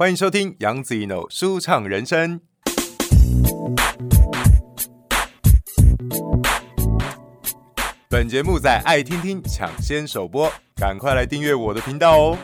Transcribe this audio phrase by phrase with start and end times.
[0.00, 2.40] 欢迎收听杨子一 n 舒畅人生。
[8.08, 12.38] 本节目在爱听听抢先首播，赶快来订阅我的频道哦！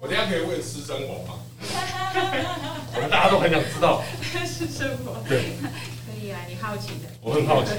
[0.00, 1.34] 我等下可以问私生活吗？
[2.96, 4.02] 我们大家都很想知道
[4.44, 5.22] 私生活。
[5.28, 7.08] 对，可以啊，你好奇的。
[7.20, 7.70] 我很好奇。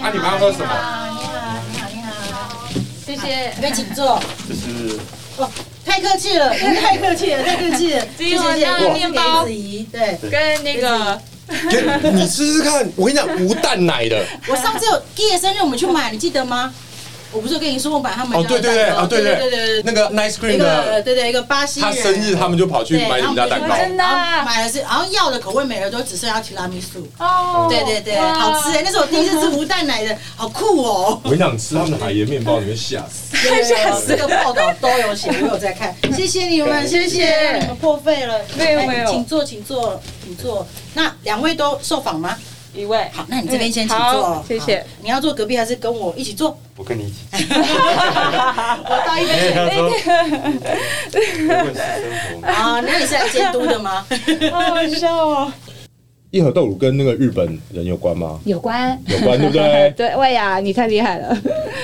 [0.00, 1.19] 啊，你们要喝什么？
[3.20, 4.20] 谢谢，你们请坐。
[4.48, 4.98] 这是
[5.36, 5.50] 哦，
[5.84, 8.06] 太客气了，您太客气了，太客气了。
[8.16, 11.20] 今晚上面包子怡，对，跟那个，
[12.12, 14.24] 你试试看，我跟你讲，无蛋奶的。
[14.48, 16.72] 我上次有毕业生日，我们去买，你记得吗？
[17.32, 24.04] 我不是跟你说，我把他们哦，对对对，啊对对对对那个 Nice Cream 一个的，对对一个巴西人，他生日他们就跑去买你们家蛋糕，真的
[24.44, 27.06] 买的是，然后要的口味没了，都只剩下提拉米苏。
[27.18, 31.20] 哦，对对对，好吃哎，那是我第一次吃无蛋奶的， 好酷哦。
[31.22, 33.36] 我跟你讲，吃他们的海盐面包，你会吓死。
[33.64, 34.08] 吓死！
[34.08, 35.94] 这个报道都有写，我有在看。
[36.14, 38.40] 谢谢你们，谢谢你们破费了。
[38.56, 40.66] 没有没有，请坐，请坐，请坐。
[40.94, 42.36] 那两位都受访吗？
[42.74, 43.08] 一位。
[43.12, 44.84] 好，那你这边先请坐，谢谢。
[45.02, 46.58] 你要坐隔壁还是跟我一起坐？
[46.76, 47.18] 我跟你一起。
[47.54, 49.38] 我到一边
[49.92, 50.10] 去。
[52.46, 54.06] 啊，那你是来监督的吗？
[54.52, 55.52] 好好笑哦。
[56.30, 58.38] 一盒豆乳跟那个日本人有关吗？
[58.44, 59.92] 有关，有关，对不对？
[59.98, 61.36] 对，魏雅，你太厉害了。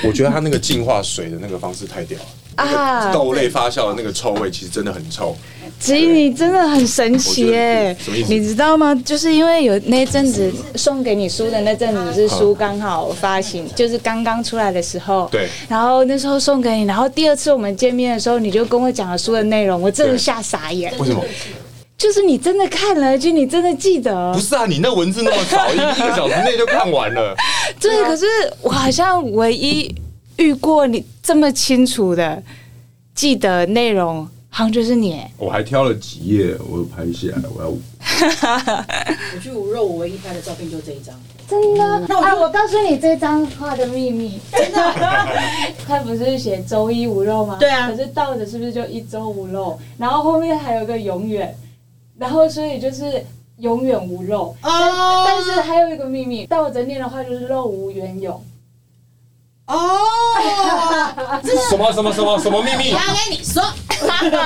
[0.05, 2.25] 我觉得他那个净化水的那个方式太屌了
[2.65, 3.13] 啊！
[3.13, 5.35] 豆类发酵的那个臭味其实真的很臭。
[5.79, 7.95] 子怡，你真的很神奇耶！
[8.01, 8.33] 什么意思？
[8.33, 8.95] 你知道吗？
[9.05, 15.29] 就是因为有那阵子送给你书的那阵子是书刚好发行，就是刚刚出来的时候。
[15.31, 15.49] 对。
[15.69, 20.95] 然后那时候送给你，然后第二次我们见面的时候，你就跟我讲了书的内容，我真的吓傻眼。
[20.99, 21.23] 为什么？
[21.99, 24.33] 就是你真的看了，就你真的记得。
[24.35, 27.35] 不是啊，你那文字那么少，一一个小时内就看完了。
[27.81, 28.27] 对，可是
[28.61, 29.95] 我好像唯一
[30.37, 32.43] 遇过你这么清楚的
[33.15, 35.23] 记得内容，好像就是你。
[35.39, 37.73] 我还挑了几页，我拍下来，我要。
[39.35, 41.15] 我去无肉，我唯一拍的照片就这一张。
[41.49, 42.07] 真的？
[42.09, 44.39] 那我、啊、我告诉你这张画的秘密。
[44.53, 44.95] 真的？
[45.89, 47.57] 他不是写周一无肉吗？
[47.59, 47.91] 对啊。
[47.91, 49.79] 可是倒着是不是就一周无肉？
[49.97, 51.57] 然后后面还有个永远。
[52.19, 53.25] 然后，所以就是
[53.59, 54.93] 永远无肉，但
[55.27, 58.43] 但是还有一个秘密，倒着念的话就是肉无远永。
[59.67, 59.79] 哦，
[61.43, 62.93] 这是什么什么什么什么秘密？
[62.93, 64.41] 我要跟你说，不要讲。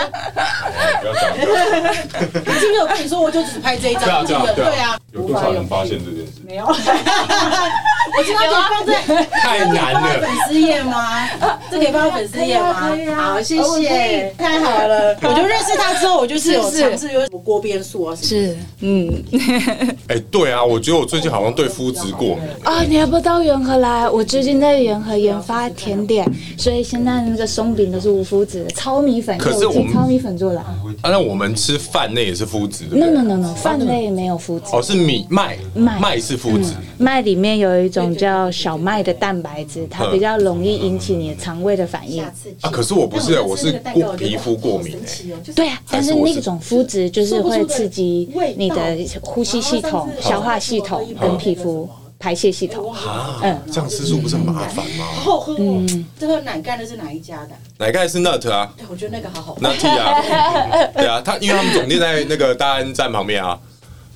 [1.03, 4.25] 我是不是有跟你说，我就只拍这一张？
[4.25, 4.99] 对啊，对啊，对啊。
[5.13, 6.41] 有多少人发现这件事？
[6.47, 6.65] 没有。
[6.65, 8.95] 我今天可以放在
[9.31, 10.21] 太难了。
[10.21, 11.29] 粉丝页吗？
[11.71, 12.91] 这可以放在粉丝页吗？
[13.17, 14.35] 好，谢谢。
[14.39, 18.17] 太好了，我就认识他之后，我就是有尝试有什么锅边素啊？
[18.17, 19.23] 是，嗯。
[20.09, 22.49] 哎，对啊，我觉得我最近好像对麸质过敏。
[22.65, 24.09] 啊，你还不到元和来？
[24.09, 26.27] 我最近在元和研发甜点，
[26.59, 29.37] 所以现在那个松饼都是无麸质的糙米粉。
[29.39, 30.61] 可是我们糙米粉做的。
[30.61, 34.67] 啊，那我们吃饭类也是麸质的？No No No No，饭类没有麸质。
[34.73, 36.73] 哦，是米麦麦麦是麸质。
[36.99, 42.23] 麦里面有一种叫小麦的蛋白质，它比较容易引起你的肠胃的反应。
[42.23, 42.33] 啊，
[42.71, 45.53] 可是我不是，我是过皮肤过敏哎。
[45.55, 51.89] 对啊，但是那种麸质就是会刺激你的呼吸系统、消化系统跟皮肤。
[52.21, 55.07] 排泄系统啊，嗯，这样吃素不是很麻烦吗？
[55.07, 55.87] 好好喝哦。
[56.19, 57.57] 这个奶盖的是哪一家的？
[57.79, 58.71] 奶盖是 Nut 啊。
[58.77, 59.61] 对，我觉得那个好好喝。
[59.63, 60.21] Nut 啊，
[60.95, 63.59] 对啊，他因为他们总店在那个大安站旁边啊。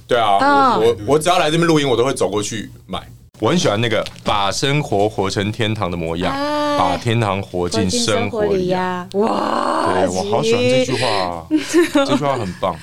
[0.07, 3.01] 对啊，我我只要来这边录音，我都会走过去买。
[3.41, 6.31] 我很喜欢那个把生活活成天堂的模样，
[6.79, 9.09] 把天堂活进生活里呀。
[9.15, 11.47] 哇，对，我好喜欢这句话，
[12.07, 12.77] 这句话很棒。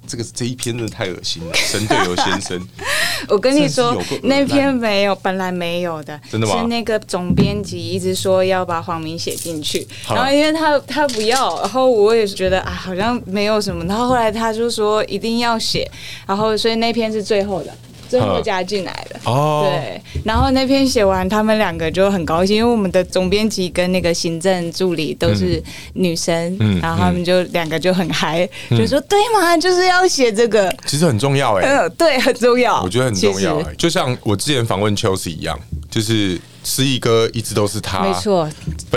[0.07, 2.69] 这个这一篇真的太恶心了，神队友先生。
[3.29, 6.61] 我跟你说，那篇没有，本来没有的，真的吗？
[6.61, 15.91] 是那个总编辑一直说要把黄明写进去，然后因为他他不要，然后我也是觉得啊，好像没有什么，然后后来他就说一定要写，
[16.27, 17.73] 然后所以那篇是最后的。
[18.09, 19.21] 最后加进来的。
[19.25, 25.63] 哦，对，然后那篇写完，他们两个就很高兴，因为我们的总编辑跟那个行政助理都是
[25.95, 29.57] 女生，嗯，然后他们就两个就很嗨，就说对嘛？
[29.57, 35.59] 就是要写这个，其实很重要哎， 对，很重要，我觉得很重要哎，就像我之前访问 Chelsea 一样，
[35.91, 38.49] 就是思逸哥一直都是他，没错，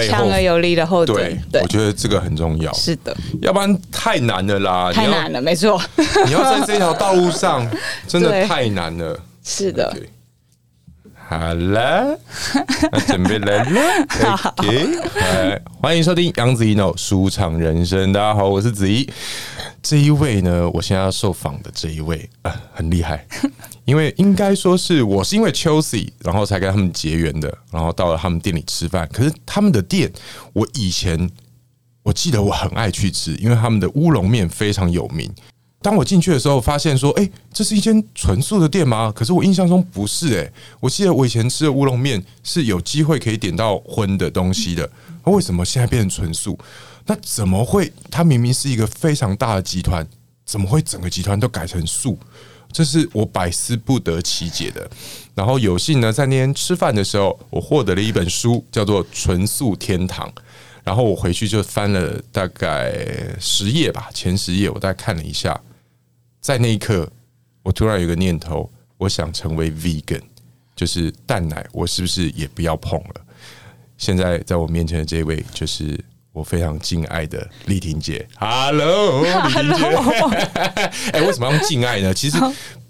[0.09, 1.15] 强而有力的后盾，
[1.49, 5.81] 对，我觉得这个很重要，是的，要不然太难了啦，太难了，没错，
[6.27, 7.65] 你要在这条道路上
[8.07, 9.17] 真的太难了。
[9.43, 9.95] 是的，
[11.31, 12.19] 好了，
[13.07, 13.81] 准备来了。
[14.57, 14.85] OK，
[15.15, 18.11] 来欢迎收听杨子怡 NO 舒畅人生。
[18.11, 19.09] 大家好，我是子怡。
[19.81, 23.25] 这一位呢，我现在要受访的这一位啊，很厉害。
[23.85, 29.07] 因为应该说是我是因为 Chelsea，然后才跟他们结缘的，然后到了他们店里吃饭。
[29.13, 30.11] 可是他们的店，
[30.51, 31.29] 我以前
[32.03, 35.33] 我记得我很爱去吃，因为他们的乌龙面非常有名。
[35.81, 44.87] 当我进去的时候，发现说：“哎，这是一间纯素的店吗？”可是我印象中不是哎，我记得我以前吃的乌龙面是有机会可以点到荤的东西的。
[45.25, 46.57] 那为什么现在变成纯素？
[47.07, 47.91] 那怎么会？
[48.11, 50.07] 它明明是一个非常大的集团，
[50.45, 52.15] 怎么会整个集团都改成素？
[52.71, 54.87] 这是我百思不得其解的。
[55.33, 60.27] 然后有幸呢，在那天吃饭的时候，我获得了一本书，叫做《纯素天堂》。
[60.83, 62.95] 然后我回去就翻了大概
[63.39, 65.59] 十页吧，前十页我大概看了一下。
[66.41, 67.07] 在那一刻，
[67.61, 68.67] 我突然有个念头，
[68.97, 70.19] 我想成为 vegan，
[70.75, 73.21] 就是蛋奶，我是不是也不要碰了？
[73.95, 76.03] 现在在我面前的这位，就是
[76.33, 78.27] 我非常敬爱的丽婷姐。
[78.39, 79.85] Hello，丽婷姐。
[81.13, 82.11] 哎，为什么要用敬爱呢？
[82.11, 82.39] 其实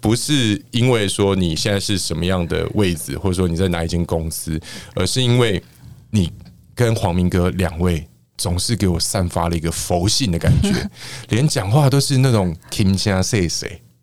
[0.00, 4.58] 不是因为说你现在是什么样的位置，或者说你在哪一间公司，
[4.94, 5.62] 而是因为
[6.08, 6.32] 你
[6.74, 8.08] 跟黄明哥两位。
[8.42, 10.90] 总是给我散发了一个佛性的感觉，
[11.30, 13.48] 连讲话都是那种轻声细语，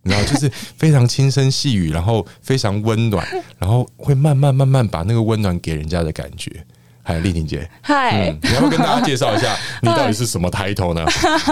[0.03, 3.27] 你知道，就是非常轻声细语，然后非常温暖，
[3.57, 6.65] 然后会慢慢慢慢把那个温暖给人家的感觉。
[7.09, 11.03] 嗨，丽婷姐，嗨，你要跟大家介绍一下， 你到底是什么抬头呢？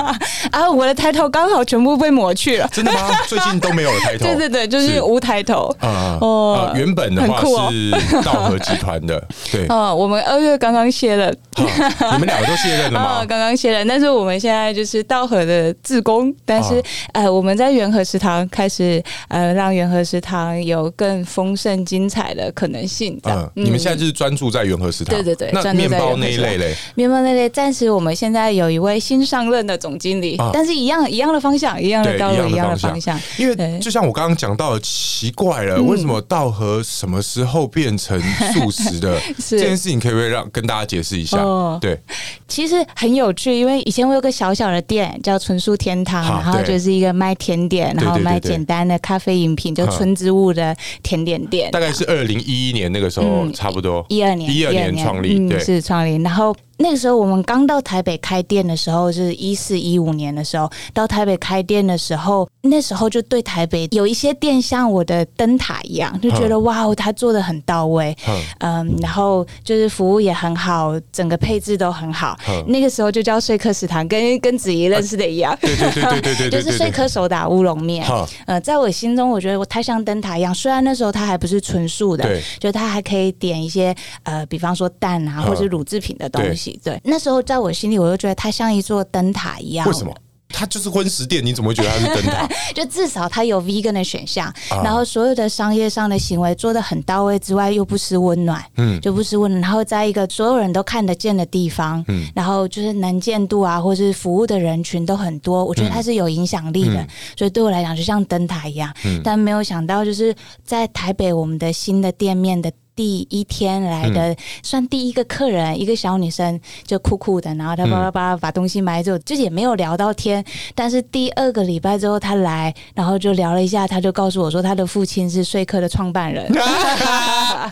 [0.54, 3.09] 啊，我的抬头刚好全部被抹去了，真的吗？
[3.27, 4.25] 最近都没有了抬头？
[4.25, 6.71] 对对对，就是无抬头啊哦。
[6.75, 9.19] 原本的话是道和集团的，
[9.51, 13.25] 对啊，我们二月刚刚卸任，你们两个都卸任了吗？
[13.27, 16.80] 刚刚卸任，但是我们现在就是道和的自工，但是
[17.13, 23.19] 呃，我们在元和食堂开始呃，让元和食堂有更丰盛精彩的可能性。
[23.24, 25.47] 嗯，你们现在就是专注在元和食堂，对对对。
[25.52, 26.76] 那面包那一类嘞？
[26.96, 33.20] 面包那类，暂时我们现在有一位新上任的总经理，啊、但是一样一样的方向，一样的道路，一样的方向。
[33.38, 38.20] 因为就像我刚刚讲到的，奇怪了，为什么道和什么时候变成
[38.54, 39.20] 素食的？
[39.48, 41.38] 这件事情可不可以让跟大家解释一下？
[41.38, 42.00] 哦、对，
[42.48, 51.72] 其实很有趣，因为以前我有个小小的店叫纯素天堂，然后就是一个卖甜点，然后卖简单的咖啡饮品，就纯植物的甜点店。
[51.72, 54.06] 大概是二零一一年那个时候，差不多。
[54.10, 55.37] 一二年，一二年创立。
[55.38, 56.22] 嗯，是窗帘。
[56.24, 68.16] 然后那个时候我们刚到台北开店的时候，是一四一五年的时候到台北开店的时候，那时候就对台北有一些店像我的灯塔一样，就觉得哇哦，他做的很到位，
[68.60, 72.38] 嗯，然后就是服务也很好，整个配置都很好。
[72.68, 78.06] 那个时候就叫说客食堂，跟跟子怡认识的一样，对对对对对 对，就是说客手打乌龙面。
[78.46, 86.67] 呃，在我心中，我觉得我它像灯塔一样，虽然那时候它还不是纯素的，对，就它还可以点一些呃，比方说蛋啊，或者是乳制品的东西。
[86.84, 89.88] 对，那时候在我心里，我就觉得它像一座灯塔一样。
[89.88, 90.14] 为什么？
[90.50, 92.50] 它就是荤食店，你怎么会觉得它是灯塔？
[92.74, 99.62] 就至少它有 vegan 的选项，然后所有的商业上的行为做的很到位之外，又不失温暖，嗯，就不失温暖。
[99.62, 107.06] 然后在一个所有人都看得见的地方，嗯，然后就是能见度啊，或是服务的人群都很多，我觉得它是有影响力的。
[107.38, 108.92] 所以对我来讲，就像灯塔一样。
[109.25, 110.34] 但没有想到，就是
[110.64, 112.72] 在台北，我们的新的店面的。
[112.98, 120.44] 第一天来的算第一个客人，一个小女生就酷酷的，然后她叭叭叭把东西买走，就也没有聊到天。
[120.74, 126.52] 但是第二个礼拜之后她来，然后就聊了一下，她就告诉我说她的父亲是说客的创办人，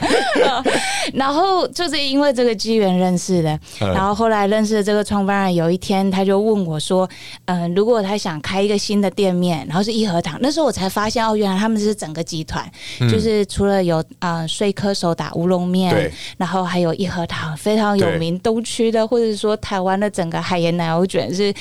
[1.12, 3.60] 然后就是因为这个机缘认识的。
[3.80, 7.10] 然后后来认识了这个创办人，有一天他就问我说
[7.46, 12.64] ：“嗯，如果他想开一个新的店面，然后是一和堂，那时候我才发现哦，原来他们是整个集团，
[13.10, 21.52] 就是除了有啊说客手。”打乌龙面，然后还有一和堂非常有名，东区的或者说台湾的整个海盐奶油卷是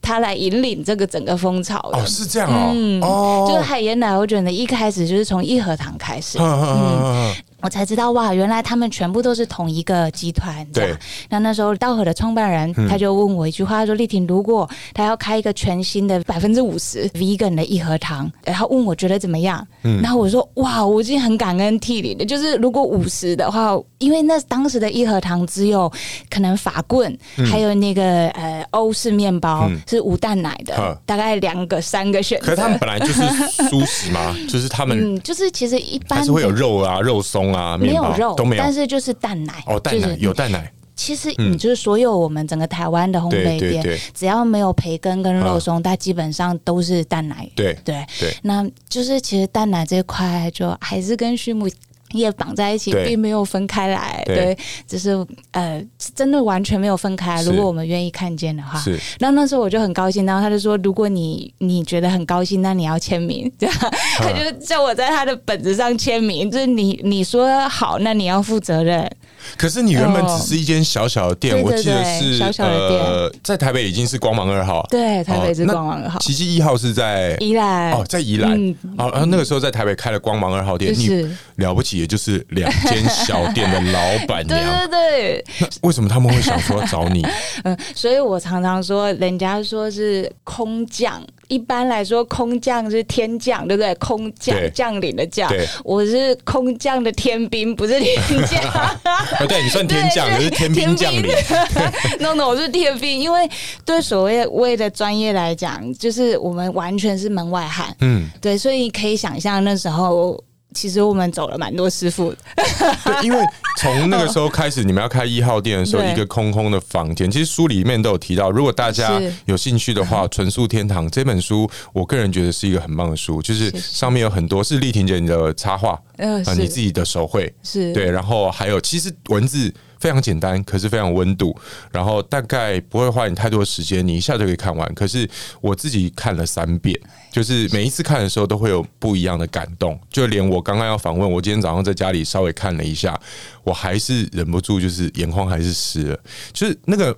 [0.00, 1.98] 他来引领这个整个风潮的。
[1.98, 7.32] 哦，是这样哦，嗯，哦，就是海盐奶油卷的一开始就是从一和堂开始，嗯。
[7.62, 10.64] 我才知道哇，原来他们全部都是同一个集团。
[10.72, 10.94] 对，
[11.30, 22.24] 那那时候道和的创办人他就问我一句话，他说：“丽婷，如果他要开一个全新的百分之五十 vegan 的一盒糖，然后问我觉得怎么样？”嗯，然后我说：“哇，我已经很感恩涕零的。
[22.24, 25.90] 就是如果五十的话，因为那当时的一和堂只有
[26.28, 27.16] 可能法棍，
[27.48, 32.46] 还有那个呃欧式面包是无蛋奶的，大概两个三个选择。
[32.46, 33.22] 可是他们本来就是
[33.68, 34.34] 素食嘛？
[34.50, 37.51] 就是他们，嗯，就是其实一般还是会有肉啊，肉松。
[37.52, 40.72] 啊，没有肉，都没有，但是就是蛋奶哦，蛋奶有蛋奶。
[40.94, 47.48] 其实你就是所有我们整个台湾的烘焙店，只要没有培根跟肉松，它基本上都是蛋奶。
[47.56, 48.04] 对对。
[48.20, 51.66] 对，那就是其实蛋奶这块就还是跟畜牧
[52.12, 54.22] 业绑在一起，并没有分开来。
[54.26, 57.42] 对对，只是呃，真的完全没有分开。
[57.42, 69.10] 如果我们愿意看见的话，是然后那时候我就很高兴，然后他就说，如果你你觉得很高兴，那你要签名，对吧， 他就叫我在他的本子上签名，就是你你说好，那你要负责任。
[69.56, 71.62] 可是你原本只是一间小小的店，哦。
[71.64, 73.00] 我记得对对对是小小的店。
[73.00, 77.92] 呃，在台北已经是光芒二号，对，台北是光芒二号，奇迹一号是在宜兰。
[77.92, 78.52] 哦，在宜兰。
[78.52, 78.74] 嗯。
[78.98, 81.22] 哦，然后那个时候在台北开了光芒二号店，就是。
[81.56, 84.58] 你了不起，也就是两间小店的老板娘。
[84.88, 85.12] 对。
[85.12, 87.22] 对，那为什么他们会想说要找你？
[87.64, 91.22] 嗯，所以我常常说，人家说是空降，
[91.52, 93.94] 一般来说空降是天降，对不对？
[93.96, 95.52] 空降对降临的降，
[95.84, 98.62] 我是空降的天兵，不是天降。
[99.38, 101.30] 哦，对你算天降，可是天兵降临。
[102.20, 103.46] no no，我是天兵，因为
[103.84, 107.94] 对所谓为的专业来讲，就是我们完全是门外汉。
[108.00, 110.42] 嗯，对，所以你可以想象那时候。
[110.74, 113.38] 其实我们走了蛮多师傅， 对，因为
[113.78, 117.30] 从那个时候开始，你们要开一号店的时候， 一个空空的房间。
[117.30, 126.60] 其实书里面都有提到，如果大家有兴趣的话，《纯素天堂》这本书，我个人觉得是一个很棒的书，就是上面有很多是丽婷姐你的插画，呃，啊，是。
[126.60, 127.92] 你自己的手绘，是。
[127.92, 129.72] 对，然后还有其实文字
[130.02, 131.56] 非常简单，可是非常温度，
[131.92, 134.92] 然后大概不会花你太多时间，你一下就可以看完。
[134.94, 135.28] 可是
[135.60, 136.98] 我自己看了三遍，
[137.30, 143.16] 就是每一次看的时候都会有不一样的感动，就连我刚刚要访问，我今天早上在家里稍微看了一下，
[143.62, 146.18] 我还是忍不住，就是眼眶还是湿了，
[146.52, 147.16] 就是那个。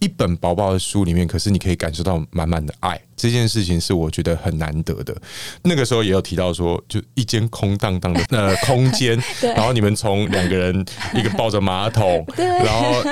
[0.00, 5.16] 一本薄薄的书里面，可是你可以感受到满满的爱，这件事情是我觉得很难得的。
[5.62, 13.02] 那个时候也有提到说，就一间空荡荡的 呃空间，然后你们从两个人，一个抱着马桶， 然后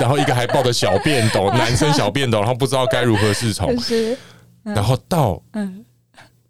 [0.00, 4.16] 然后一个还抱着小便斗，男生小便斗，然后不知道该如何是从，是，
[4.62, 5.84] 然后到嗯，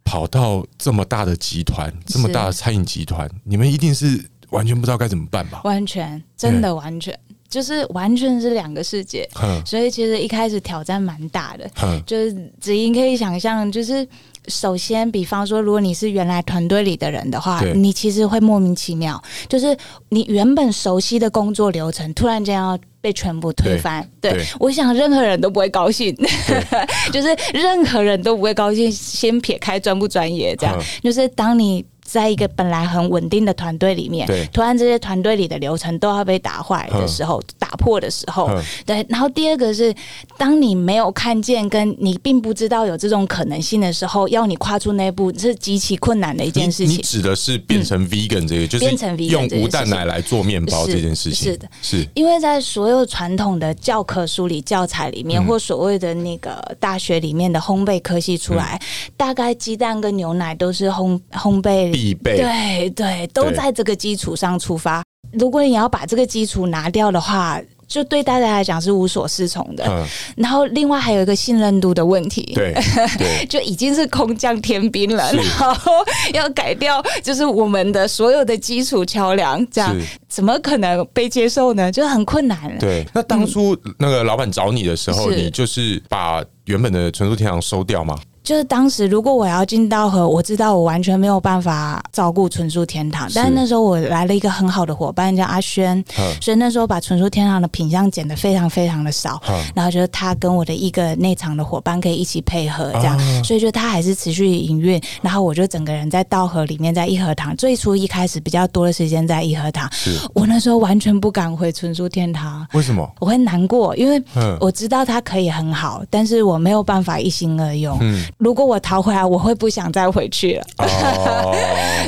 [0.04, 5.60] 跑到这么大的集团，这么大的餐饮集团，你们一定是完全不知道该怎么办吧？
[5.64, 11.70] 完全真的完全就是完全是两个世界，哼所以其实一开始挑战蛮大的。
[11.76, 14.06] 哼，就是子英可以想象，就是
[14.48, 19.76] 首先，比方说，如果你是原来团队里的人的话，你其实会莫名其妙，就是
[20.08, 24.08] 你原本熟悉的工作流程，突然间要被全部推翻。
[24.20, 26.14] 对我想任何人都不会高兴，
[27.12, 28.90] 就是任何人都不会高兴。
[28.90, 31.84] 先撇开专不专业，这样嗯就是当你。
[32.14, 39.04] 在一个本来很稳定的团队里面对，突然这些团队里的流程都要被打坏的时候，打破的时候嗯，对。
[39.08, 39.92] 然后第二个是，
[40.38, 46.90] 当你没有看见，跟你并不知道有这种可能性的时候，要你跨出那一步是极其困难的一件事情。
[46.90, 52.08] 你你指的是变成 vegan 这个，就是变成 vegan 用无蛋奶来做面包这件事情，是是的，是。
[52.14, 55.46] 因为在所有传统的教科书里、教材里面，嗯。
[55.46, 58.80] 或所谓的那个大学里面的烘焙科系出来，
[59.16, 62.36] 大概鸡蛋跟牛奶都是烘烘焙必备。
[62.36, 65.02] 对对，都在这个基础上出发。
[65.32, 67.58] 如果你要把这个基础拿掉的话，
[67.88, 69.84] 就对大家来讲是无所适从的。
[69.88, 70.06] 嗯，
[70.36, 72.52] 然后另外还有一个信任度的问题。
[72.54, 72.74] 对
[73.18, 75.92] 对， 就已经是空降天兵了，然后
[76.34, 79.96] 要改掉，就是我们的所有的基础桥梁，这样
[80.28, 81.90] 怎么可能被接受呢？
[81.90, 82.78] 就很困难。
[82.78, 83.04] 对。
[83.14, 88.16] 那当初那个老板找你的时候，是你就是把原本的纯素天堂收掉吗？
[88.44, 103.42] 就是当时如果我要进稻禾，我知道我完全没有办法照顾纯素天堂，但是那时候我来了一个很好的伙伴叫阿轩，嗯所以那时候把纯素天堂的品相减得非常非常的少，嗯然后就是他跟我的一个内场的伙伴可以一起配合这样，啊。
[103.42, 109.88] 所以就他还是持续营运，然后我就整个人在稻禾里面，在义和堂，最初一开始比较多的时间在义和堂，
[110.34, 112.66] 我那时候完全不敢回纯素天堂。
[112.74, 113.10] 为什么？
[113.20, 114.54] 我会难过，因为嗯。
[114.60, 117.96] 我知道他可以很好，但是我没有办法一心二用。
[118.00, 120.64] 嗯如果我逃回来，我会不想再回去了。
[120.78, 121.54] 哦，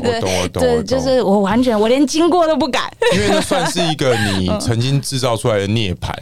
[0.04, 2.84] 我 懂我懂，对，就是我完全，我连经过都不敢。
[3.14, 6.12] 因为那算是一个你曾经制造出来的涅槃，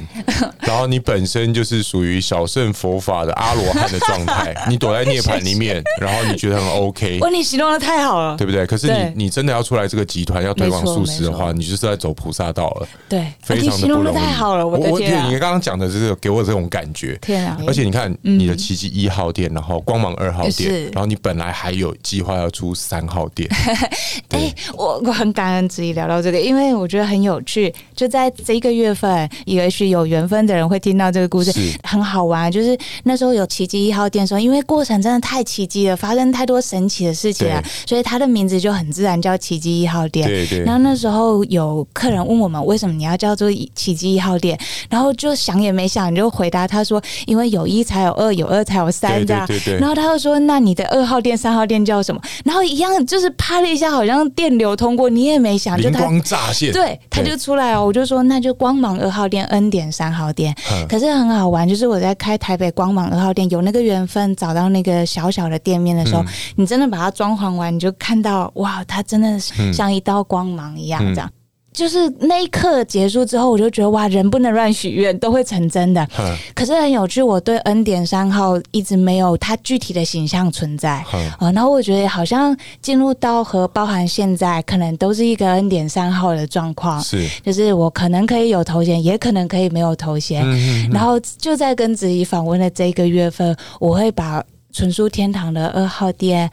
[0.61, 8.37] 然后你本身就是属于小乘佛法的阿罗汉的状态，你躲在涅槃里面，然后你觉得很 OK， 哇，你形容的太好了。
[8.37, 8.66] 对不对？
[8.66, 14.14] 可是你你真的要出来这个集团要推广素食的话，你就是在走菩萨道了，对，非常的不容易。
[14.14, 15.06] 太好了，我的我你！
[15.38, 17.18] 刚刚讲的就是给我这种感觉。
[17.23, 17.58] 天啊！
[17.66, 23.48] 而且你看，你的奇迹一号店，然后光芒二号店是，然后你本来还有计划要出三号店，
[24.30, 27.72] 哎、我我很感恩自己聊到这个，因为我觉得很有趣。
[27.94, 31.52] 就在这个月份，也许有缘分的人会听到这个故事，
[31.84, 32.50] 很好玩。
[32.50, 40.26] 就是那时候有奇迹一号店的时候，因为过程真的太奇迹了，发生太多神奇的事情了，所以它的名字就很自然叫奇迹一号店。
[40.26, 44.58] 对对然后那时候有客人问我们为什么你要叫做奇迹一号店，
[44.90, 49.46] 然后就想也没想你就回答他说，因为有一才有二，有二才有三对这样。
[49.46, 49.83] 对对对。
[49.84, 57.84] 然后他就说：“那你的二号店、三号店叫什么？”然后一样就是啪了一下，好像电流通过，你也没想，就灵光乍现，对，他就出来哦。
[57.84, 60.56] 我就说：“那就光芒二号店、恩典三号店。”
[60.88, 66.24] 可是很好玩，就是我在开台北光芒二号店，有那个缘分找到那个小小的店面的时候，
[66.56, 69.38] 你真的把它装潢完，你就看到哇，它真的
[69.70, 71.30] 像一道光芒一样这样。
[71.74, 76.08] 就是那一刻结束之后，我就觉得哇，人不能乱许愿，都会成真的。
[76.54, 81.04] 可是很有趣，我对恩典三号一直没有它具体的形象存在
[81.38, 81.50] 啊。
[81.52, 87.02] 然后我觉得好像进入到和包含现在，可能都是一个恩典三号的状况。
[87.02, 90.46] 是，就是我可能可以有头衔，也可能可以没有头衔。
[90.92, 94.40] 然后就在跟子怡访问的这个月份，我会把
[94.72, 96.48] 纯书天堂的二号店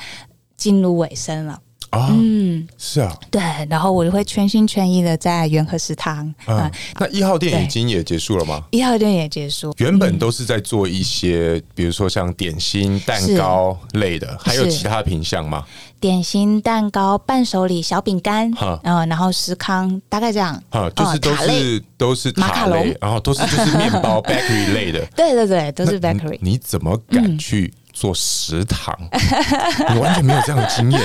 [0.57, 1.59] 进入尾声了。
[1.91, 6.71] 啊，嗯，是啊，对，然后我就会全心全意的在元和食堂啊。
[6.99, 8.63] 那一号店已经也结束了吗？
[8.71, 9.73] 一号店也结束。
[9.77, 15.63] 原本都是在做一些，比如说像点心、蛋糕类的，还有其他品相吗？
[15.99, 18.51] 点心、蛋糕、伴手礼、小饼干，
[18.83, 20.51] 嗯，然后司康，大概这样。
[20.71, 25.05] 啊，就是都是都是马卡龙，然后都是就是面包 bakery 类的。
[25.15, 26.39] 对对对，都是 bakery。
[26.41, 27.71] 你怎么敢去？
[28.01, 28.97] 做食堂，
[29.93, 30.99] 你完全没有这样的经验，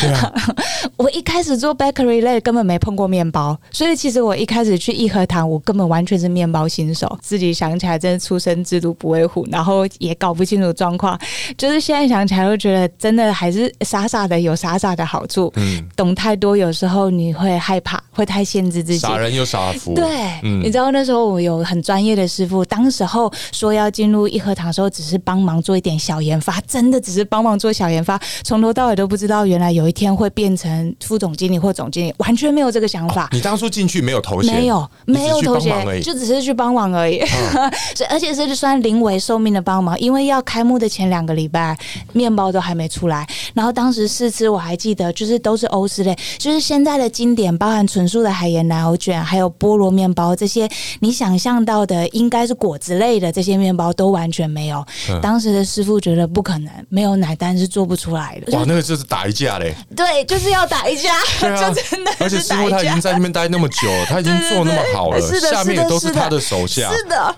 [0.00, 0.32] 对啊。
[0.96, 7.18] 我一开始做 bakery 类根本没碰过面包，所以其实我一开始去义和堂，我根本完全是面包新手。
[7.20, 11.18] 自己想起来，真的初生之犊不畏虎，然后也搞不清楚状况。
[11.58, 15.52] 就是现在想起来，都觉得真的还是傻傻的，有傻傻的好处。
[15.56, 18.98] 嗯，懂太多，有时候你会害怕，会太限制自己。
[19.00, 19.94] 傻人有傻福。
[19.96, 20.06] 对，
[20.44, 25.98] 嗯、你知道那时候我有很专业的师傅，当时候说要进入义和堂的时候，只是帮忙做一点。
[26.04, 33.24] 小研发真的只是帮忙做小研发，从头到尾都不知道原来有一天会变成副总经理或总经理，完全没有这个想法。
[33.24, 34.54] 哦、你当初进去没有头衔？
[34.54, 37.20] 没有，没有头衔，就只是去帮忙而已。
[37.54, 37.72] 嗯、
[38.10, 41.74] 而且是算临危受命的帮忙，因为要开幕的前两个礼拜，
[42.12, 43.26] 面包都还没出来。
[43.54, 50.68] 然后当时试吃，我还记得就是都是欧式类，就是现在的经典，包含纯素的海盐奶油卷，还有菠萝面包这些，
[51.00, 54.84] 你想象到的应该是果子类的这些面包都完全没有。
[55.08, 55.93] 嗯、当时的师傅。
[56.00, 58.56] 觉得不可能，没有奶单是做不出来的。
[58.56, 59.74] 哇，那个就是打一架嘞！
[59.96, 61.10] 对，就是要打一架，
[61.40, 62.12] 就真的。
[62.18, 66.90] 而且师傅他已经在那边待那么久，他已经做那么好了，下面也都是他的手下。
[66.92, 67.36] 是的。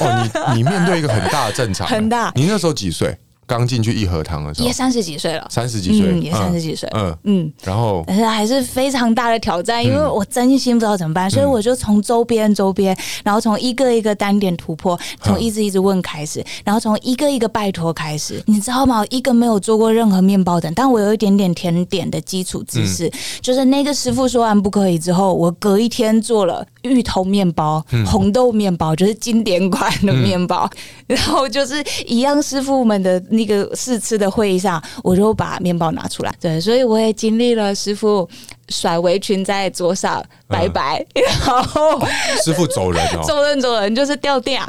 [0.00, 2.32] 哦，你你面对一个很大的战场，很大。
[2.34, 3.16] 你那时候几岁？
[3.48, 19.02] 刚进去义和堂的时候，也三十几岁了，三十几岁，也三十几岁，嗯嗯，然后但是还是非常大的挑战，因为我真心不知道怎么办，所以我就从周边周边，然后从一个一个单点突破，从一直一直问开始，然后从一个一个拜托开始，你知道吗？
[19.08, 30.68] 一个没有做过任何面包的，但我有一点点甜点的基础知识，就是那个师傅说完不可以之后，我隔一天做了芋头面包、红豆面包，就是经典款的面包，
[31.06, 36.34] 然后就是一样师傅们的那个试吃的会议上，我就把面包拿出来。
[36.40, 38.28] 对，所以我也经历了师傅
[38.68, 42.00] 甩围裙在桌上拜拜，嗯、然后
[42.42, 44.64] 师傅走人哦，走人走人就是掉掉，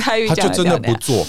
[0.00, 1.26] 他他就真的不做。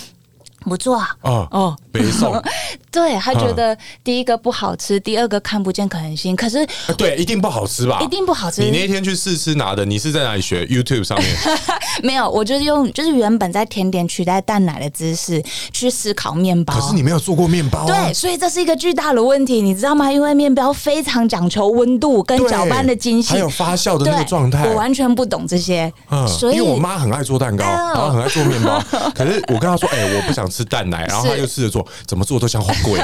[0.67, 1.15] 不做啊！
[1.21, 2.34] 哦哦，没送。
[2.95, 6.34] 对，他觉得第一个不好吃，第二个看不见可能性。
[6.34, 6.65] 可是
[6.97, 7.99] 对，一定不好吃吧？
[8.01, 8.62] 一定不好吃。
[8.62, 11.36] 你那天去试吃拿的，你是在哪里学？YouTube 上面？
[12.01, 16.73] 没有，我就是用就是原本在甜点取代蛋奶的姿势去思考面包。
[16.73, 20.10] 可是你没有做过面包，对，所以这是一个巨大的问题，你知道吗？
[20.10, 24.65] 因为面包非常讲求温度跟搅拌的精细，还有发酵的那个状态。
[24.69, 28.81] 我完全不懂这些，嗯所以因为我妈很爱做蛋糕，然后很爱做面包。
[29.13, 31.25] 可是我跟她说，哎，我不想吃蛋奶， 然后。
[31.25, 33.02] 她又试着做，怎么做都像花贵，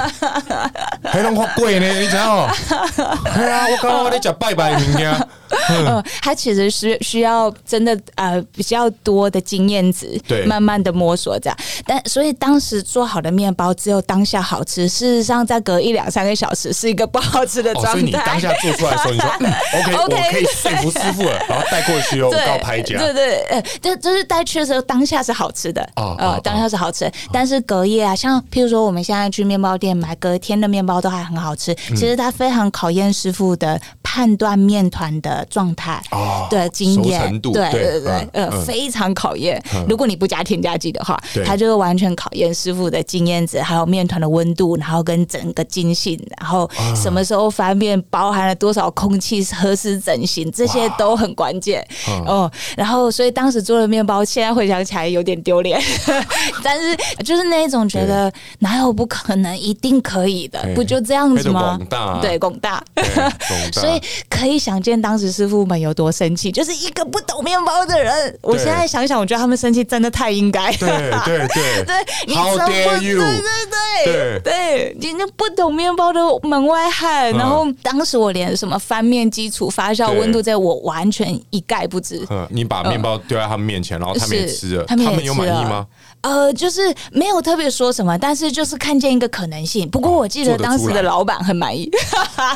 [1.12, 1.88] 还能花贵呢？
[2.00, 2.48] 你知道？
[3.36, 5.14] 哎呀，我刚刚在讲拜拜明天。
[5.88, 11.58] 嗯，他其实是需要真的呃比较多的经验值，对，慢慢的摸索这样。
[11.86, 17.92] 但所以当时做好的面包只有当下好吃，事实上再隔一两三个小时是一个不好吃的 状态。
[17.92, 19.30] 所以你当下做出来的时候，你说
[19.80, 22.98] OK，我可以说服师傅了，然后带过去哦，我告拍家。
[22.98, 39.62] 对对，呃，就就是带去的时候当下是好吃的呃，当下是好吃，但是隔夜啊，像譬如说我们现在去面包店买隔天的面包都还很好吃，其实它非常考验师傅的判断面团的状态哦，对，经验，对对对，呃，非常考验。
[39.88, 51.86] 如果你不加添加剂的话，它就会完全考验师傅的经验值，还有面团的温度，然后跟整个筋性，然后什么时候翻面，包含了多少空气，何时整形，这些都很关键。
[52.28, 52.52] 哦。
[52.78, 55.82] 然后，所以当时做的面包，现在回想起来有点丢脸，
[56.64, 61.80] 但是就是那一种觉得哪有不可能，一定可以的，不就这样子吗？
[62.22, 62.84] 对，广大，
[63.74, 65.31] 所以可以想见当时。
[65.32, 68.38] 时师傅们有多生气，就是一个不懂面包的人。
[68.44, 70.72] 我现在想想，我觉得他们生气真的太应该。
[70.74, 70.88] 对
[71.26, 71.84] 对对
[72.28, 73.18] 对，How dare you？
[73.18, 77.32] 对对对对，你那不懂面包的门外汉。
[77.32, 82.24] 然后当时我连什么翻面基础、发酵温度，在我完全一概不知。
[82.30, 85.88] 嗯，你把面包丢在他们面前，然后他们也吃了，他们有满意吗？
[86.22, 86.82] 呃，就是
[87.12, 89.90] 没有特别说什么，但是就是看见一个可能性。
[89.90, 91.90] 不过我记得当时的老板很满意。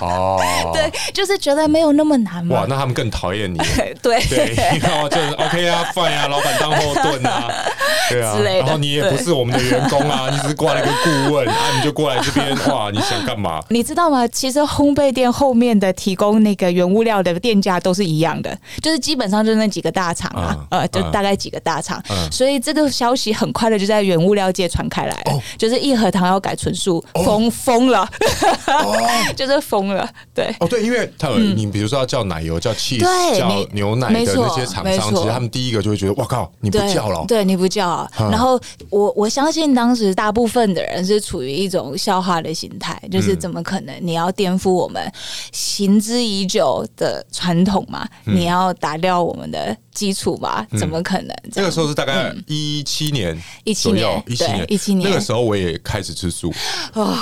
[0.01, 0.39] 哦，
[0.73, 2.57] 对，就是觉得没有那么难嘛。
[2.61, 3.57] 哇，那他们更讨厌你。
[4.01, 7.51] 对对，然后就是 OK 啊，fine 啊，老板当后盾啊，
[8.09, 8.37] 对啊。
[8.39, 13.63] 然后你也不是我们的员工啊，你只是挂了一个顾问啊，你就过来这边哇，你想干嘛？
[13.69, 14.27] 你知道吗？
[14.27, 22.01] 其实烘焙店后面的提供那个原物料的店家都是一样的，就是基本上就那几个大厂啊，呃，就大概几个大厂。
[22.31, 25.23] 所以这个消息很快的就在原物料界传开来，
[25.57, 28.05] 就是一盒糖要改纯素，疯疯了，
[29.33, 30.07] 就是疯了。
[30.33, 32.99] 对，哦对，因为他有你比如说要叫奶油、叫 cheese、
[33.37, 38.05] 叫牛奶的那些厂商，其实他们第一个就会觉得，哇靠，你不叫了，对，你不叫。
[38.17, 45.01] 然后我我相信当时大部分的人是处于一种笑话的心态，就是怎么可能你要颠覆我们
[45.53, 48.05] 行之已久的传统嘛？
[48.25, 49.75] 你要打掉我们的。
[49.95, 51.33] 基础吧，怎么可能？
[51.53, 55.09] 那个时候是大概一七年，一七年，一七年，一七年。
[55.09, 56.53] 那个时候我也开始吃素，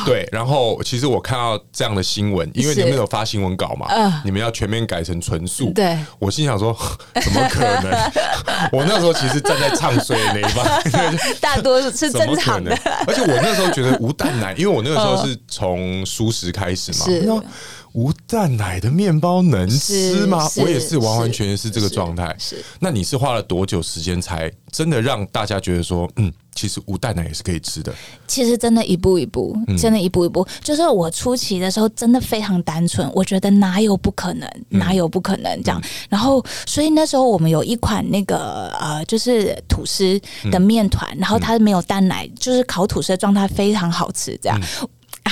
[0.05, 0.27] 对。
[0.31, 5.71] 然后其实我看到这样的新闻，因为你们有发新闻稿嘛，你们要全面改成纯素。
[5.71, 6.75] 对，我心想说，
[7.21, 8.11] 怎么可能？
[8.71, 10.65] 我那时候其实站在唱衰的那一方，
[11.39, 12.77] 大多数是正常的。
[13.07, 17.43] 而且我那时候觉得无蛋奶，因为我那个时候是从素食开始嘛，是。
[17.93, 20.49] 无蛋奶的面包能吃吗？
[20.57, 22.35] 我也是完完全全是这个状态。
[22.39, 27.93] 是，那你是花了多久时间才真的让大家觉得说，嗯，其实无蛋奶也是可以吃的？
[28.27, 30.45] 其实真的一步一步，真的一步一步。
[30.61, 35.81] 就是我初期的时候真的非常单纯，我觉得哪有不可能，哪有不可能这样。
[36.09, 40.19] 然后，所以那时候我们有一款那个呃，就是吐司
[40.51, 44.59] 的面团，然后它没有蛋奶，就是烤吐司的状态非常好吃，这样。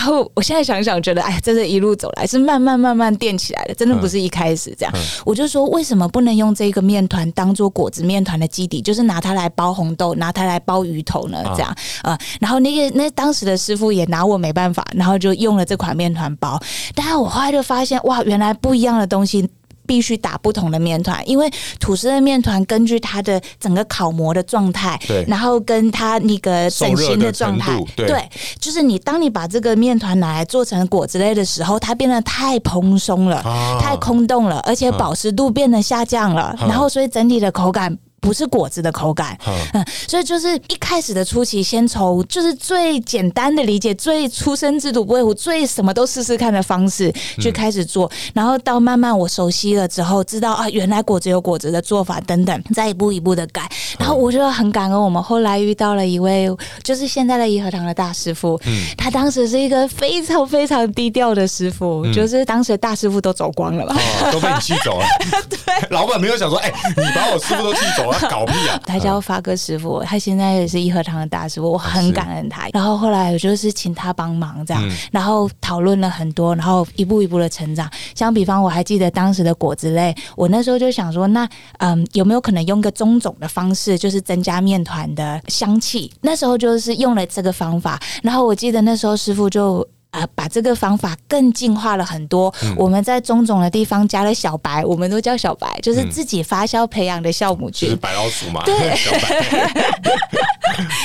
[0.02, 4.92] 然后我现在想想，觉得哎呀，真的一路走来是慢慢慢慢垫起来的，真的不是一开始这样。
[5.24, 11.44] 我就说，为什么不能用这个面团当做果子面团的基底，就是拿它来包红豆，拿它来包鱼头呢？
[11.56, 16.60] 这样啊，然后那个那当时的师傅也拿我没办法，然后就用了这款面团包。
[16.96, 19.48] 但是我后来就发现，哇，原来不一样的东西。
[19.92, 37.98] 必须打不同的面团，因为吐司的面团根据它的整个烤模的状态，对，然后跟它那个整形的状态，对，对，就是你当你把这个面团拿来做成果之类的时候，它变得太蓬松了，啊、太空洞了，而且保湿度变得下降了，啊、然后所以整体的口感。
[38.22, 39.36] 不是果子的口感，
[39.74, 56.48] 嗯，所以就是一开始的初期，先从就是最简单的理解，最初生之犊不畏虎，最什么都试试看的方式去开始做，然后到慢慢我熟悉了之后，知道啊，原来果子有果子的做法等等，再一步一步的改，然后我就很感恩，我们后来遇到了一位
[56.84, 63.96] 就是现在的颐和堂的大师傅，嗯，他当时是一个非常非常低调的师傅，就是当时的大师傅都走光了嘛，
[64.32, 65.06] 都被你气走了，
[65.50, 65.58] 对，
[65.90, 68.11] 老板没有想说，哎，你把我师傅都气走了。
[68.30, 68.80] 搞屁啊！
[68.86, 72.67] 他叫发哥师傅，他现在也是义和堂的大师傅，我很感恩他。
[72.74, 77.89] 然后后来我就是请他帮忙这样，然后讨论了很多，然后一步一步的成长。
[78.15, 81.47] 像比方，我还记得当时的果子类，我那时候就想说，那
[81.78, 86.12] 嗯，有没有可能用个中种的方式，就是增加面团的香气？
[86.21, 88.00] 那时候就是用了这个方法。
[88.24, 89.88] 然后我记得那时候师傅就。
[90.12, 92.54] 啊，把这个方法更进化了很多。
[92.63, 98.62] 嗯、我们在中种的地方加了小白，我们都叫小白，就是自己发酵培养的酵母菌，就是白老鼠嘛。
[98.65, 98.76] 对，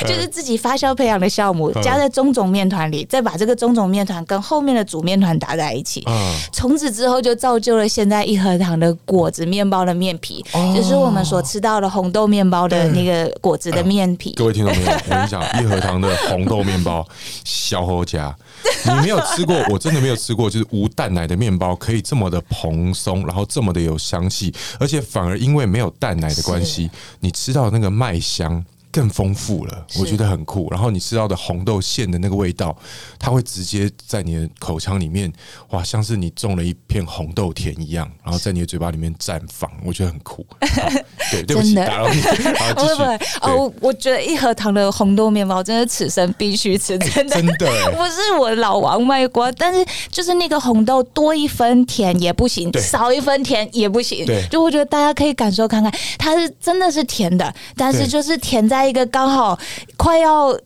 [0.05, 6.03] 就是自己发酵培养的酵母，加在中种面团里，再把这个中种面团跟后面的煮面团打在一起。
[6.51, 14.33] 从、嗯、此之后就造就了现在一和堂的果子面包的面皮，哦、就是我们所吃到的红豆面包的那个果子的面皮。
[14.33, 17.07] 各位听众朋友，我跟你讲，义和堂的红豆面包，
[17.45, 18.35] 小侯家。
[18.85, 26.89] 你没有吃过，我真的没有吃过，就是无蛋奶的面包可以这么的蓬松，然后这么的有香气，而且反而因为没有蛋奶的关系，
[27.19, 28.63] 你吃到那个麦香。
[28.91, 30.67] 更丰富了，我觉得很酷。
[30.71, 32.75] 然后你吃到的红豆馅的那个味道，
[33.19, 35.31] 它会直接在你的口腔里面，
[35.69, 40.45] 哇，像是你种了一片红豆田一样，然后在你的嘴巴里面绽放，我觉得很酷。
[41.29, 42.21] 对，对不起，打扰你。
[42.75, 47.53] 不会不会哦，我觉得义和堂的红豆面包真的此生必须吃，真的真的
[47.91, 54.25] 不是我老王卖瓜，但是就是那个红豆多一分甜也不行，少一分甜也不行。
[54.25, 58.76] 对，就我觉得大家可以感受看看，它是真的是甜的，但是就是甜在。
[58.85, 59.57] 一个刚好
[59.97, 60.57] 快要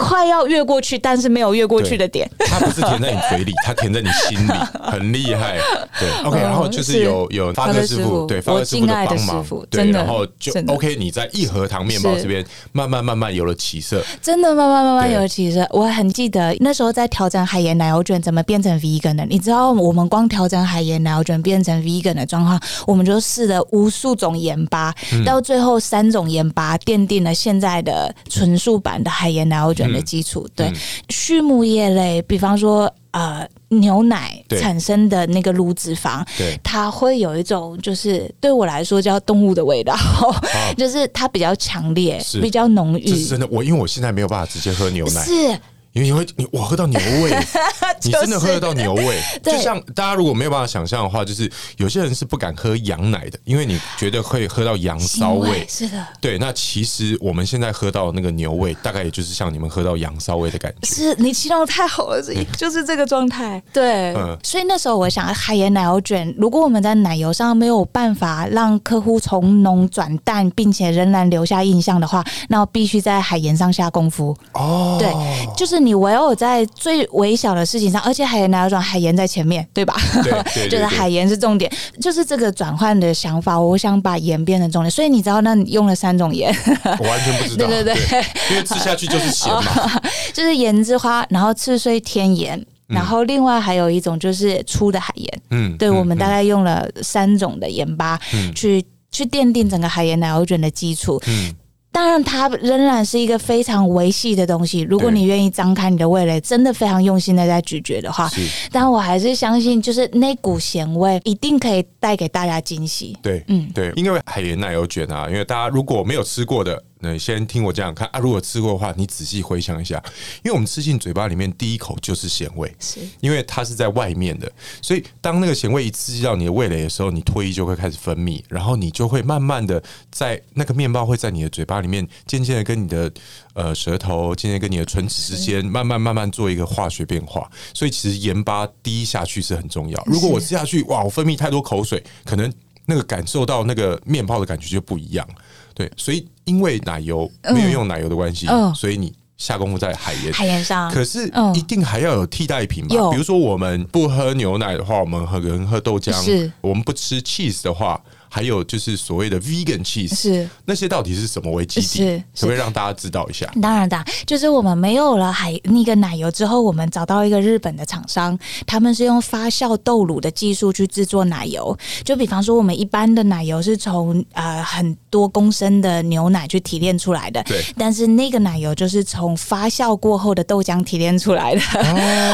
[0.00, 2.28] 快要越过去，但是没有越过去的点。
[2.38, 5.58] 它不是填在你嘴里，它填在你心里， 很厉害。
[5.98, 15.66] 对，OK，然后就是有有发哥师傅，对，发哥师傅的帮忙，对，然后就 OK，你在一盒堂面包这边慢慢慢慢有了起色，真的慢慢慢慢有了起色。
[15.70, 29.89] 我很记得那时候在调整海盐奶油卷怎么变成 vegan 的，你知道，我们光调整海盐奶油卷变成 vegan 的状况，我们就试了无数种盐巴，到最后三种盐巴奠定了现在的纯素版的海盐奶油卷。
[29.92, 30.72] 的基础对，
[31.08, 39.96] 畜牧业类，比方说呃牛奶产生的那个乳脂肪，对，它会有一种就是对我来说叫动物的味道，
[40.76, 43.06] 就是它比较强烈，比较浓郁。
[43.06, 45.24] 是真的，我因为我现在没有办法直接喝牛奶。
[45.24, 45.58] 是。
[45.92, 47.36] 因为你会你我喝到牛味，
[48.02, 55.66] 你真的喝得到牛味， 就像大家如果没有办法想象的话，就是有些人是不敢喝羊奶的，因为你觉得会喝到羊骚味。
[55.68, 56.38] 是的，对。
[56.38, 60.94] 那其实我们现在喝到那个牛味，大概也就是像你们喝到羊骚味的感觉。
[60.94, 62.22] 是你形容太好了，
[62.56, 63.60] 就是这个状态。
[63.74, 74.36] 对，所以那时候我想，海盐奶油卷，如果我们在奶油上没有办法让客户从浓转淡，并且仍然留下印象的话，那我必须在海盐上下功夫。
[74.52, 75.12] 哦，对，
[75.56, 75.79] 就是。
[75.80, 79.94] 你唯有在最微小的事情上，而且海盐哪有种海盐在前面对吧？
[80.22, 83.58] 对，对，对，就是海盐是重点，就是这个转换的想法。
[83.58, 86.54] 我想把盐变成重点，所以你知道，那你用了三种盐，
[86.98, 87.66] 我完全不知道。
[87.68, 90.00] 对对对，对，因为吃下去就是咸嘛，
[90.32, 95.40] 就是盐之花，然后赤穗天盐，然后另外还有一种就是粗的海盐。
[95.50, 98.18] 嗯，对，我们大概用了三种的盐巴
[98.54, 101.20] 去、嗯、去奠定整个海盐奶油卷的基础。
[101.26, 101.54] 嗯。
[101.92, 104.80] 当然，它仍然是一个非常维系的东西。
[104.80, 108.30] 如果你愿意张开你的味蕾，真的非常用心的在咀嚼的话，
[108.70, 113.16] 但我还是相信，就是那股咸味一定可以带给大家惊喜。
[113.20, 116.82] 对，嗯，对，因为海盐奶油卷啊，因为大家如果没有吃过的。
[117.00, 118.18] 那先听我讲讲看啊！
[118.18, 120.02] 如果吃过的话，你仔细回想一下，
[120.44, 124.50] 因为我们吃进嘴巴里面第一口就是咸味，是因为它是在外面的，
[124.82, 133.10] 所以当那个咸味一刺激到你的味蕾的时候，你唾液就会开始分泌，然后你就会慢慢的在那个面包会在你的嘴巴里面渐渐的跟你的
[133.54, 140.02] 呃舌头渐渐跟你的唇齿之间慢慢慢慢做一个化学变化，所以其实盐巴滴下去是很重要。
[140.06, 142.52] 如果我吃下去哇，我分泌太多口水，可能
[142.84, 145.26] 那个感受到那个面包的感觉就不一样。
[145.72, 150.90] 对，所以因为奶油没有用奶油的关系，嗯，所以你下功夫在海盐海盐上。
[150.90, 152.96] 可是一定还要有替代品吧？
[153.12, 156.12] 比如说我们不喝牛奶的话，我们可能喝豆浆；
[156.60, 158.00] 我们不吃 cheese 的话。
[158.30, 162.22] 还有就是所谓的 vegan cheese，是那些到底是什么为基底？
[162.34, 163.44] 可不可以让大家知道一下？
[163.60, 171.76] 当然的，就是我们没有了海那个奶油之后，我们找到一个日本的厂商，他们是用发酵豆乳的技术去制作奶油。
[172.04, 177.60] 就比方说，我们一般的奶油是从呃很多公升的牛奶去提炼出来的，对。
[177.76, 181.60] 但是那个奶油就是从发酵过后的豆浆提炼出来的，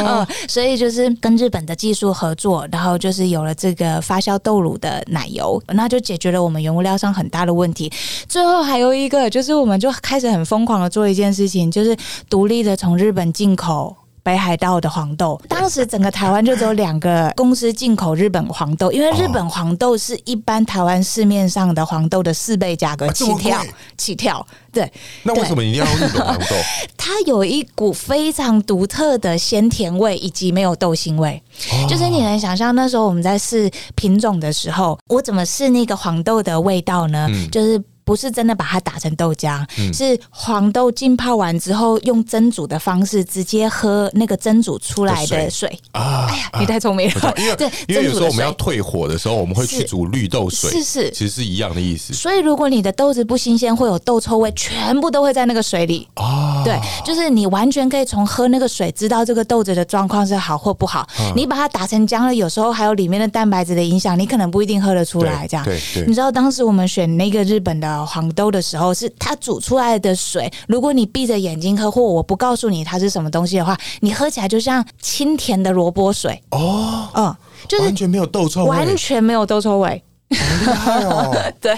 [0.04, 0.28] 哦。
[0.46, 5.62] 所以就是跟日本的技术合作，然后就是有了这个发酵豆乳的奶油。
[5.68, 7.92] 那那就解决了我们原物料上很大的问题。
[8.28, 11.96] 最后还有一个，就是我们就开始很疯狂的做一件事情，就是
[12.28, 13.94] 独立的从日本进口
[14.26, 15.40] 北海道的黄豆。
[15.48, 23.64] 当时整个台湾就只有两个公司进口日本黄豆，因为日本黄豆是一般台湾市面上的黄豆的四倍价格起跳，
[23.96, 24.44] 起跳。
[24.72, 26.56] 对，那为什么一定要用日本黄豆？
[26.98, 31.40] 它有一股非常独特的鲜甜味，以及没有豆腥味。
[31.70, 37.28] 哦、就是你能想象那时候我们在试品种的时候，我怎么试那个黄豆的味道呢？
[37.30, 37.80] 嗯、就是。
[38.06, 46.28] 不是真的把它打成豆浆，嗯、是黄豆浸泡完之后，用蒸煮的方式直接喝那个蒸煮出来的水啊！
[46.30, 52.14] 哎呀，你太聪明了，因为对，因为有时候我们要退火的时候，我们会去煮绿豆水，是是，其实是一样的意思。
[52.14, 56.62] 所以如果你的豆子不新鲜，会有豆臭味，全部都会在那个水里啊。
[56.64, 61.00] 对，就是你完全可以从喝那个水知道这个豆子的状况是好或不好。
[61.00, 65.44] 啊、你把它打成浆了，有时候还有里面的蛋白质的影响，你可能不一定喝得出来。
[65.48, 67.95] 这样，对对，你知道当时我们选那个日本的。
[68.04, 70.52] 黄豆的时候，是它煮出来的水。
[70.66, 77.36] 如果你闭着眼睛喝，或我不告诉你它是什么东西的话，你喝起来就像清甜的萝卜水哦，嗯，
[77.68, 80.02] 就是完全没有豆臭味，完全没有豆臭味。
[80.28, 81.34] 厉害哦！
[81.60, 81.74] 对，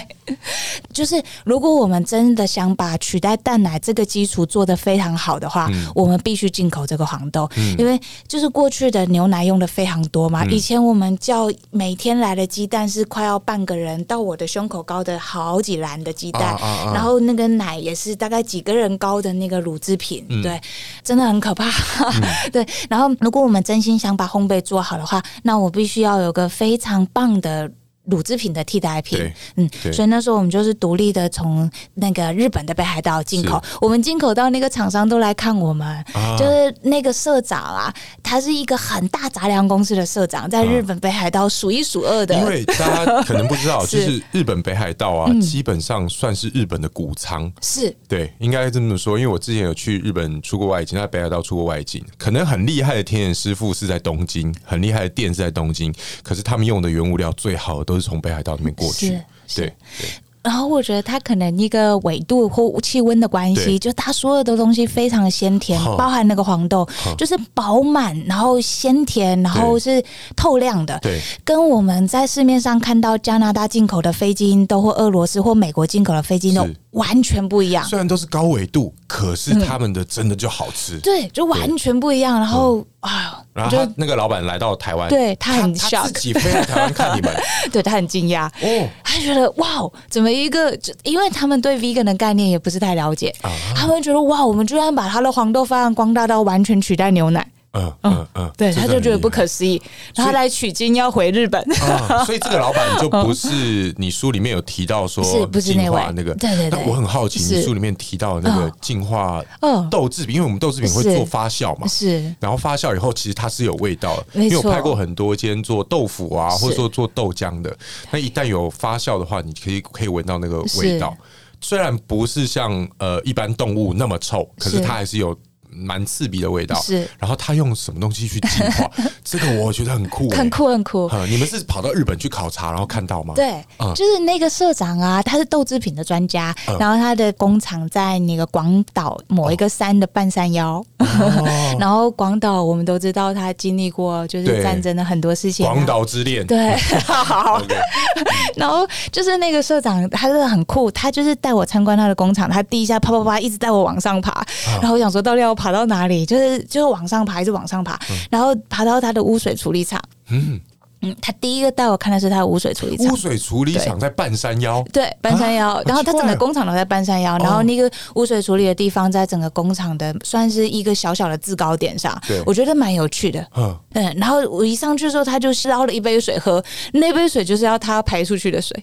[0.91, 10.43] 就是如果我们真的想把取代蛋奶这个基础做得非常好的话，嗯、我们必须进口这个黄豆，嗯、因为就是过去的牛奶用的非常多嘛。
[10.43, 20.59] 嗯、以前我们叫每天来的鸡蛋是快要半个人到我的胸口高的好几篮的鸡蛋，啊啊啊然后那个奶也是大概几个人高的那个乳制品，嗯、对，
[21.03, 21.65] 真的很可怕。
[21.65, 27.71] 嗯、 对，然后如果我们真心想把烘焙做好的话，那我必须要有个非常棒的。
[28.09, 29.19] 乳制品的替代品。
[29.55, 36.35] 嗯，所以那时候我们就是独立的从那个日本的北海道进口，我们进口到那个厂商都来看我们，啊。
[36.37, 37.93] 就是那个社长啊，
[38.23, 42.35] 他是一个很大杂粮公司的社长，在日本北海道数一数二的。
[42.35, 44.23] 因为大家可能不知道， 是就是。
[44.31, 45.41] 日本北海道啊，嗯。
[45.41, 47.51] 基本上算是日本的谷仓。
[47.61, 47.93] 是。
[48.07, 55.93] 对，应该这么说，因为我之前有去日本出过外景，在北海道出过外景，可能很厉害的天眼师傅是在东京，很厉害的店是在东京，
[56.23, 59.09] 可是他们用的原物料最好的都是从北海道那边过去。
[59.09, 60.09] 对对，
[60.43, 70.03] 然后我觉得它可能一个纬度或气温的关系，就它所有的东西非常的鲜甜，包含那个黄豆，就是饱满，然后鲜甜，然后是
[70.35, 70.97] 透亮的。
[70.99, 77.83] 对，跟我们在市面上看到加拿大进口的非基因豆或俄罗斯或美国进口的非基因豆完全不一样。
[77.85, 80.99] 虽然都是高纬度，可是他们的真的就好吃。
[80.99, 82.39] 对，就完全不一样。
[82.39, 87.35] 然后啊，然后他那个老板来到台湾，对他很他自己飞来台湾看你们
[87.73, 88.47] 对他很惊讶。
[88.61, 89.67] 哦，他觉得哇，
[90.09, 90.77] 怎么一个？
[90.77, 99.81] 就因为他们对 vegan 的概念也不是太了解，啊他们觉得哇，我们居然把他的黄豆发扬光大到完全取代牛奶，嗯嗯嗯，对，他就觉得不可思议。
[100.15, 106.33] 然后他来取经要回日本，啊， 所以这个老板就不是你书里面有提到说是不是那位进化那个？
[106.35, 114.43] 对对对那我很好奇，你书里面提到的那个嗯进化嗯豆制品，因为我们豆制品会做发酵嘛，是然后发酵以后，其实它是有味道的。
[114.43, 117.75] 因为我拍过很多间做豆腐啊，或者说做豆浆的，
[118.11, 121.15] 那一旦有发酵的话，你可以可以闻到那个味道。
[121.61, 125.37] 虽然不是像呃一般动物那么臭，可是是它还是有
[125.79, 126.79] 蛮刺鼻的味道。
[126.81, 128.91] 是然后他用什么东西去净化？
[129.23, 131.05] 这个我觉得很酷、欸，很酷很酷。
[131.07, 131.25] 啊！
[131.29, 133.33] 你们是跑到日本去考察，然后看到吗？
[133.35, 141.47] 对，嗯就是那个社长啊，他是豆制品的专家，嗯然后他的工厂在那个广岛某一个山的半山腰，哦
[141.79, 146.45] 然后广岛我们都知道他经历过就是战争的很多事情、啊，广岛之恋。
[146.47, 146.57] 对，
[148.55, 154.43] 然后就是那个社长，他真的很酷，他就是带我参观他的工厂，他第一下啪啪啪一直带我往上爬，
[154.81, 160.01] 然后我想说到底要爬到哪里，就是就是往上爬，一直往上爬，然后爬到他的污水处理厂。
[160.29, 160.59] 嗯，
[161.01, 163.15] 嗯，他第一个带我看的是他污水处理厂污。
[163.15, 164.83] 水处理厂在半山腰。
[164.91, 173.45] 对，半山腰，啊然后他整个工厂都在半山腰，然后那个污水处理的地方在整个工厂的算是一个小小的制高点上对，我觉得蛮有趣的。
[173.55, 178.75] 嗯，嗯，然后我一上去的时候，他就烧了一杯水喝，那杯水就是要他排出去的水，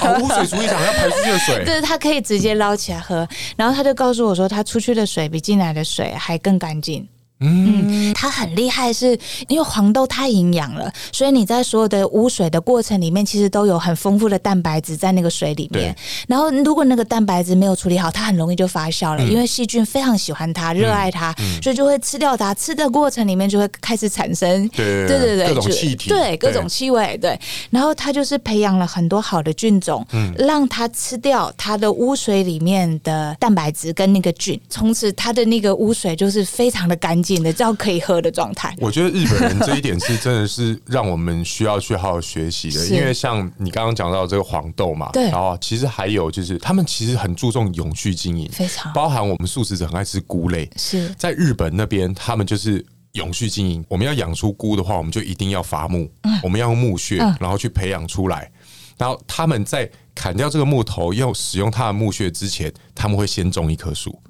[0.00, 1.64] 哦，污水处理厂要排出去的水。
[1.66, 3.26] 对，他可以直接捞起来喝。
[3.56, 7.08] 然后他就告诉我说，他出去的水比进来的水还更干净。
[7.40, 9.18] 嗯，它很厉害是，
[9.48, 15.94] 因为黄豆太营养了，所以你在所有的污水的过程里面，其实都有很丰富的蛋白质在那个水里面。
[16.26, 22.54] 然后如果那个蛋白质没有处理好，它很容易就发酵了，因为细菌非常喜欢它，热爱它，所以就会吃掉它。
[22.54, 26.08] 吃的过程里面就会开始产生，对对对对，各种就气体。
[26.08, 27.38] 对各种气味，对。
[27.68, 30.06] 然后它就是培养了很多好的菌种，
[30.38, 38.74] 让它吃掉它的污水里面的蛋白质跟那个菌，从此它的那个污水就是非常的干净的，叫可以喝的状态。
[38.78, 52.84] 我觉得日本人这一点是真的是让我们需要去好好学习的，因为像你刚刚讲到这个黄豆嘛，对然后其实还有就是他们其实很注重永续经营，非常包含我们素食者很爱吃菇类，是在日本那边他们就是。
[53.12, 56.06] 永续经营，我们要养出菇的话，我们就一定要伐木，
[56.42, 58.52] 我们要用木屑，嗯然后去培养出来。
[58.98, 64.20] 然后他们在砍掉这个木头，要使用它的木屑之前，他们会先种一棵树。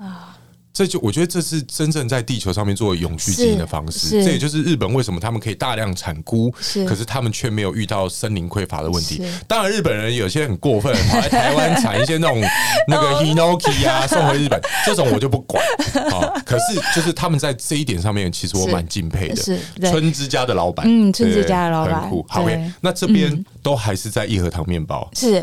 [0.77, 9.23] 这就我觉得这是真正在地球上面做永续经营的方式，这也就是日本为什么他们可以大量产菇，是可是他们却没有遇到森林匮乏的问题。
[9.49, 12.43] 当然，日本人有些很过分，跑 来台湾产一些那种
[12.89, 15.65] 那个 hinoki 啊，送回日本， 这种我就不管
[16.13, 16.31] 啊。
[16.45, 19.37] 可是就是他们在这一点上面，其实我蛮敬佩的。
[19.37, 22.27] 是对村之家的老板，嗯春之家的老板对很酷。
[22.29, 22.47] 好
[22.83, 25.43] 那这边都还是在义和堂面包，是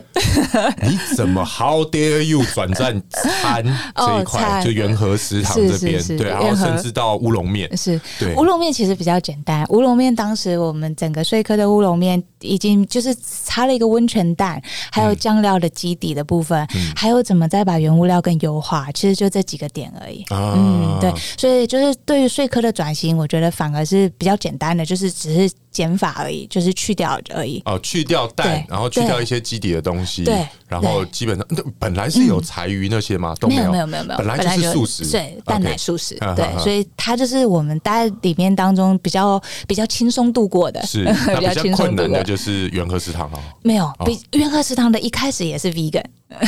[0.84, 4.41] 你怎么 How dare you 转战餐这一哦块？
[4.43, 9.65] 餐就元和食堂这边，是是是对，然后甚至到乌龙面，是对乌龙面其实比较简单。
[9.69, 20.23] 乌龙面当时我们整个穗科的乌龙面已经就是插了一个温泉蛋，还有酱料的基底的部分，还有怎么再把原物料更优化，其实就这几个点而已。
[20.29, 27.62] 啊嗯，对，所以就是对于穗科的转型，我觉得反而是比较简单的，就是只是减法而已，就是去掉而已。
[27.65, 33.36] 哦，去掉蛋，然后去掉一些基底的东西，对然后基本上那本来是有柴鱼那些嘛？
[33.39, 41.03] 都没有，没有没有没有，本来就是素食，对，蛋奶素食，对所以它就是我们大家里面当中比较比较轻松度过的，是
[41.38, 41.95] 比较轻松度过。
[41.95, 42.23] 困难的。
[42.23, 43.39] 就是元和食堂哦。
[43.63, 46.03] 没有，比元和食堂的一开始也是 vegan，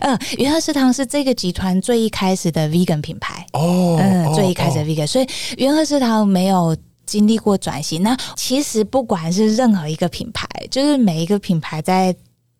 [0.00, 4.84] 嗯，元和食堂是这个集团最一开始的 vegan 品牌，哦，嗯，哦最一开始的哦。
[4.84, 8.02] vegan，所以元和食堂没有经历过转型。
[8.02, 12.14] 那其实不管是任何一个品牌，就是每一个品牌在。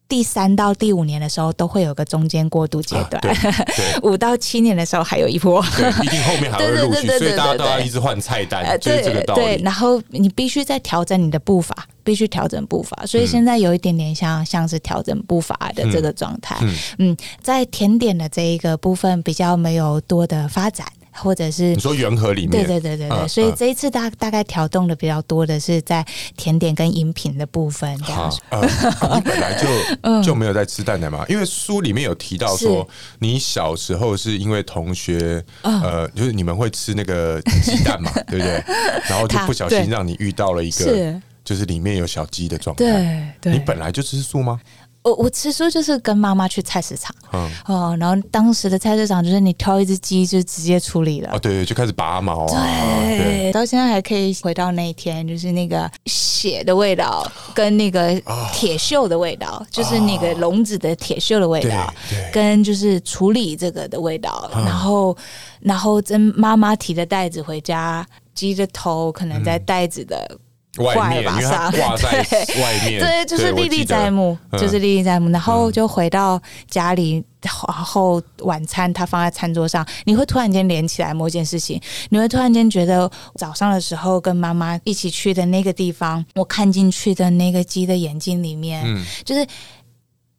[0.07, 3.21] 第三到第五年的时候，都会有个中间过渡阶段。
[4.05, 9.41] 五到七年的时候还有一波，对，一定后面还会 陆续，所以大家都要一直换菜单，呃、就是这个道理。
[9.41, 11.75] 对，然后你必须再调整你的步伐，
[12.05, 13.07] 必须调整步伐。
[13.07, 16.55] 所以现在有一点点像像是调整步伐的这个状态。
[16.61, 20.87] 嗯，嗯，在甜点的这一个部分比较没有多的发展。
[21.17, 26.05] 或者是你说原盒里面，对对对对对，嗯、所以这一次大大概调动的比较多的是在
[26.37, 28.41] 甜点跟饮品的部分这样子。
[28.51, 31.25] 呃啊、 你本来就就没有在吃蛋奶吗？
[31.29, 32.87] 因为书里面有提到说，
[33.21, 38.63] 你小时候是因为同学呃，就是你们会吃那个鸡蛋嘛， 对不对？
[39.09, 43.35] 然后就不小心让你遇到了一个，就是里面有小鸡的状态。
[43.41, 44.61] 对你本来就吃素吗？
[45.05, 52.67] 我我吃素就是跟妈妈去菜市场，嗯，哦，然后当时的菜市场就是你挑一只鸡就直接处理了，哦，对，就开始拔毛啊，
[53.07, 53.53] 对，对。
[53.53, 58.19] 到现在还可以回到那一天，就是那个血的味道跟那个
[58.55, 65.15] 铁锈的味道，哦、就是那个笼子的铁锈的味道，对，跟就是处理这个的味道，然后
[65.61, 70.39] 然后跟妈妈提着袋子回家，鸡的头可能在袋子的。
[70.79, 72.19] 嗯外面，因为它挂在
[72.61, 75.31] 外面，对，就是历历在目，就是历历在目。
[75.31, 88.85] 然后就回到家里，然后晚餐他放在餐桌上，你会突然间连起来某件事情，你会突然间觉得早上的时候跟妈妈一起去的那个地方，我看进去的那个鸡的眼睛里面，
[89.25, 89.47] 就是。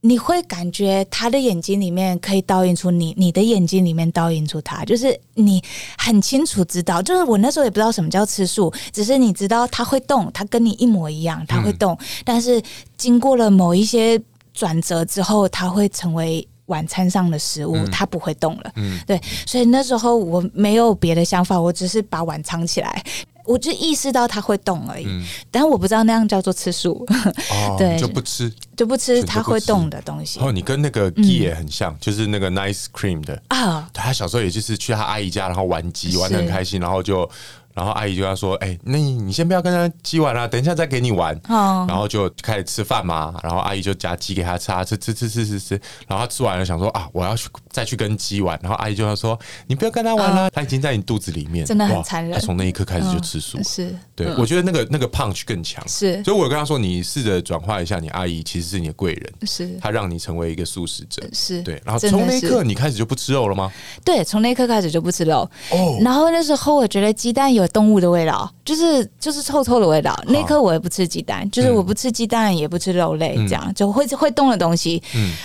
[0.05, 5.59] 你会感觉他的眼睛里面可以倒映出你，你的眼睛里面倒映出他，就是你
[5.97, 7.01] 很清楚知道。
[7.01, 11.97] 就是我那时候也不知道什么叫吃素，只是你知道他会动，他跟你一模一样，他会动。
[11.99, 12.61] 嗯、但是
[12.95, 14.21] 经过了某一些
[14.53, 18.71] 转折之后，他会成为晚餐上的食物，他不会动了。
[18.75, 23.03] 嗯，对，所以那时候我没有别的想法，我只是把碗藏起来。
[23.45, 27.05] 我就意识到它会动而已，嗯、但我不知道那样叫做吃素。
[27.51, 30.39] 哦、 对，就不吃，就不吃它会动的东西。
[30.39, 33.89] 哦，你跟那个鸡也很像，嗯、就是那个 Nice Cream 的啊。
[33.93, 37.29] 他小时候也就是去他阿姨家，然后玩鸡，玩的很开心，然后就。
[37.75, 41.35] 然后阿姨就跟他说：“哎、欸，那你你先不要跟他鸡玩了，等一下再给你玩。
[41.49, 43.37] 哦”然后就开始吃饭嘛。
[43.43, 45.81] 然后阿姨就夹鸡给他吃，吃吃吃吃吃吃。
[46.07, 52.33] 然后他吃完了，想说：“啊，我要去再去跟鸡玩。”然后阿姨就跟他说：“你不要跟他玩了，哦、他已经在你肚子里面。”真的很残忍。
[52.33, 53.57] 他从那一刻开始就吃素。
[53.57, 55.85] 哦、是，对，嗯、我觉得那个那个 punch 更强。
[55.85, 59.33] 是，所以我跟他说：“你试着转化一下，你阿姨其实是你的贵人。
[59.43, 61.21] 是，她让你成为一个素食者。
[61.33, 61.81] 是对。
[61.85, 63.69] 然后从那一刻你开始就不吃肉了吗？
[64.05, 65.49] 对，从那一刻开始就不吃肉。
[65.71, 65.99] 哦。
[66.01, 68.51] 然后那时候我觉得鸡蛋有动物的味道。
[68.63, 75.01] 就是就是臭臭的味道，那颗我也不吃鸡蛋，就是我不吃鸡蛋，也不吃肉类，这样就会会动的东西。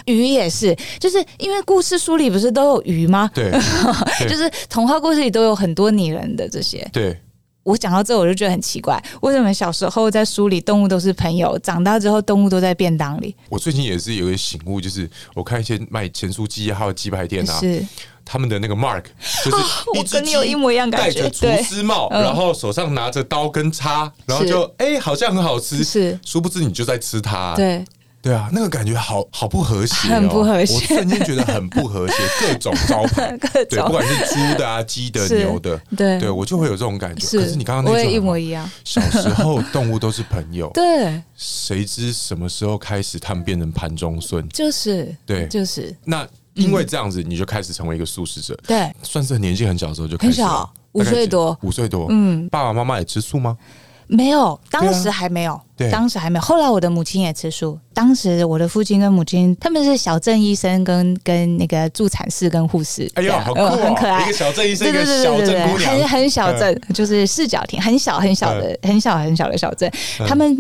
[0.07, 3.31] 鱼也是，就是因为故事书里不是都有鱼吗？
[3.35, 3.53] 对，
[4.27, 6.89] 就是童话故事里都有很多拟人的这些。
[6.95, 7.15] 对，
[7.63, 13.37] 我讲到这我就觉得很奇怪，为什么小时候在书里动物都是朋友，长大之后动物都在便当里？
[13.51, 17.61] 我最近也是有一个醒悟，就是我看一些卖咸酥鸡还有鸡排店啊。
[17.61, 17.85] 是。
[18.31, 19.03] 他们的那个 mark
[19.45, 19.57] 就是
[19.99, 20.35] 一只鸡
[20.89, 27.55] 戴着厨师帽，然后手上拿着刀跟叉，然后就哎，好像很好吃，是，殊不知你就在吃它。
[27.57, 27.85] 对。
[28.23, 30.75] 对啊，那个感觉好好不和谐，很不和谐。
[30.75, 37.39] 我瞬间觉得很不和谐， 各种招牌， 对，不管是猪的啊、 鸡的、牛的，对，对我就会有这种感觉。
[37.39, 44.47] 可是你刚刚那句一模一样，小时候动物都是朋友，对，谁知什么时候开始他们变成盘中孙？
[44.51, 45.93] 就是，对，就是。
[46.05, 46.29] 那。
[46.61, 48.59] 因为这样子，你就开始成为一个素食者。
[48.67, 50.41] 对，算是年纪很小的时候就开始。
[50.41, 52.07] 很小，五岁多，五岁多。
[52.11, 53.57] 嗯，爸爸妈妈也吃素吗？
[54.07, 55.61] 没有，当时还没有。
[55.81, 56.43] 对，当时还没有。
[56.43, 57.79] 后来我的母亲也吃素。
[57.93, 63.11] 当时我的父亲跟母亲他们是小镇医生跟跟那个助产士跟护士。
[63.15, 64.23] 哎呦，好酷， 很可爱。
[64.23, 69.91] 一个小镇医生，一个小镇姑娘，很很小镇，就是四角亭，很小很小的很小很小的小镇。
[70.27, 70.57] 他们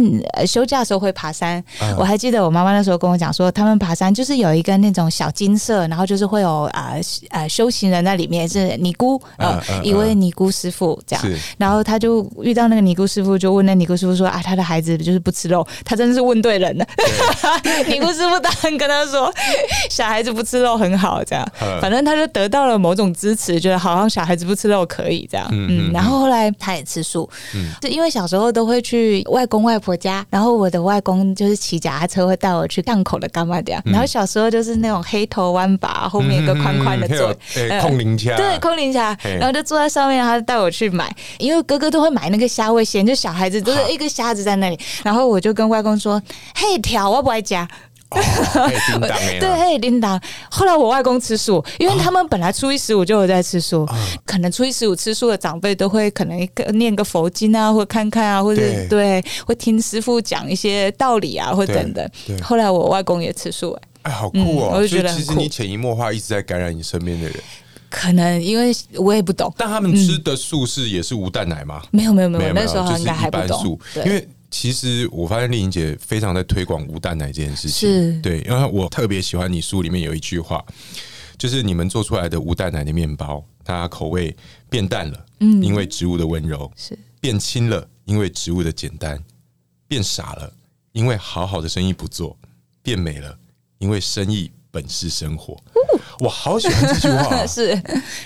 [0.46, 1.62] 休假的时候会爬山。
[1.98, 6.94] 我还记得我妈妈那时候跟我讲说，他们爬山就是有一个那种小金色，然后就是会有啊
[7.30, 11.24] 呃修行人在里面，是尼姑呃一位尼姑师傅这样。
[11.56, 15.66] 然后他就遇到那个尼姑师傅，就问那尼姑师傅说啊，他的孩子就是不吃肉。
[15.84, 16.86] 他真的是问对人了。
[17.86, 19.32] 尼姑师傅当然跟他说，
[19.88, 21.46] 小孩子不吃肉很好，这样，
[21.80, 25.46] 反正他就得到了某种支持，觉得好像小孩子不吃肉可以这样。
[25.50, 37.34] 嗯，然后后来他也吃素，嗯，就因为小时候都会去外公外婆家，然后我的外公就是骑脚踏车会带我去巷口的柑仔店，然后小时候就是那种黑头弯把，后面一个宽宽的座，
[37.80, 46.20] 空灵卡，对，空灵卡，然后就坐在上面，他就带我去买，因为哥哥都会买那个虾味鲜，就小孩子都是一个虾子在那里，然后我就跟外公说
[46.54, 47.68] ：“嘿，条我不爱夹。”
[48.10, 50.20] 对，可以叮当。
[50.50, 53.94] 后来我外公吃素，因为他们本来初一十五就有在吃素，哦、
[54.24, 62.10] 可能初一十五吃素的长辈都会可能一个念个佛经啊，或看看啊，或者对，会听师傅讲一些道理啊，或等等。
[62.42, 64.70] 后来我外公也吃素，哎，哎，好酷哦！
[64.72, 67.36] 嗯、我就觉得其实你潜移默化一直在感染你身边的人。
[67.88, 71.80] 可能因为我也不懂，但他们吃的素是也是无蛋奶吗？
[71.92, 73.78] 没有没有没有，那时候应该还不懂。
[74.04, 78.20] 因为其实我发现丽颖姐非常在推广无蛋奶这件事情，是。
[78.20, 80.64] 对，因为我特别喜欢你书里面有一句话，
[81.38, 84.36] 就是你们做出来的无蛋奶的面包，它口味
[84.68, 86.98] 变淡了，嗯，因为植物的温柔；是。
[87.20, 89.16] 变轻了，因为植物的简单；
[89.86, 90.52] 变傻了，
[90.92, 92.36] 因为好好的生意不做；
[92.82, 93.38] 变美了，
[93.78, 95.56] 因为生意本是生活。
[96.18, 97.80] 我好喜欢这句话，啊， 是。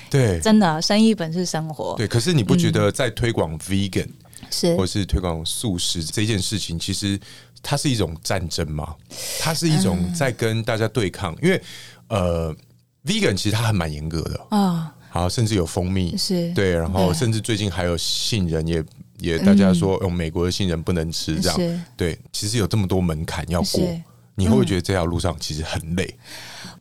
[0.09, 1.95] 对，真的，生意本是生活。
[1.97, 4.09] 对，可是你不觉得在推广 vegan
[4.51, 7.18] 是，或是推广素食这件事情，其实
[7.62, 8.95] 它是一种战争嘛？
[9.40, 11.61] 它是一种在跟大家对抗，因为
[12.09, 12.55] 呃
[13.05, 14.47] ，vegan 其实它还蛮严格的。
[14.51, 16.53] 啊，好，甚至有蜂蜜，是。
[16.55, 18.84] 对，然后甚至最近还有杏仁也
[19.18, 21.84] 也大家说用美国的杏仁不能吃，这样。
[21.97, 24.01] 对，其实有这么多门槛要过，
[24.34, 26.14] 你会不会觉得这条路上其实很累？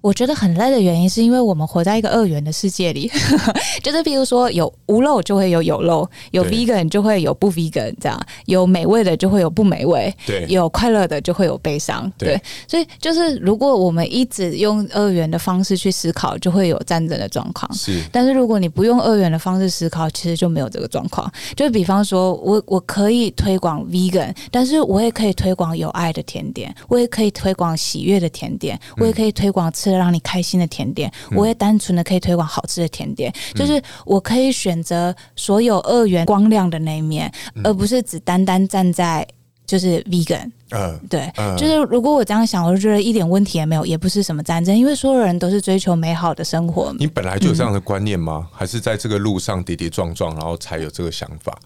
[0.01, 3.09] 我觉得很累的原因是因为我们活在一个二元的世界里，
[3.83, 17.71] 就是比如说有无肉就会有有肉，有 vegan 就会有不 vegan，这样有美味的就会有不美味，对，有快乐的就会有悲伤，对，所以就是如果我们一直用二元的方式去思考，就会有战争的状况。
[17.73, 21.31] 是，但是如果你不用二元的方式思考，其实就没有这个状况。
[21.55, 29.93] 就比方说我我可以推广 vegan，但是我也可以推广有爱的甜点，我也可以推广喜悦的甜点，我也可以推广吃。
[30.03, 39.25] 让你开心的甜点，我也单纯的可以推广好吃的甜点，嗯、就是我可以选择所有二元光亮的那一面，嗯、而不是只单单站在
[39.65, 40.51] 就是 vegan。
[40.71, 46.93] 嗯，对，嗯、就是如果我这样想，我就觉得一点问题也没有，也不是什么战争，因为所有人都是追求美好的生活。
[46.97, 48.47] 你本来就有这样的观念吗？
[48.51, 51.57] 嗯、还是在这个路上跌跌撞撞，然后才有这个想法？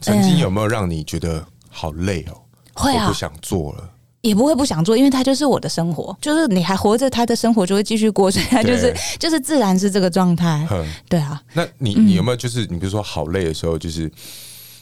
[0.00, 2.40] 曾经有没有让你觉得好累哦？
[2.72, 3.90] 会啊，我不想做了。
[4.24, 10.66] 也不会不想做，因为他就是我的生活，就是你还活着，他的生活就会继续过，所以他就是就是自然是这个状态。
[10.70, 14.10] 嗯、对啊，那你你有没有就是你比如说好累的时候，就是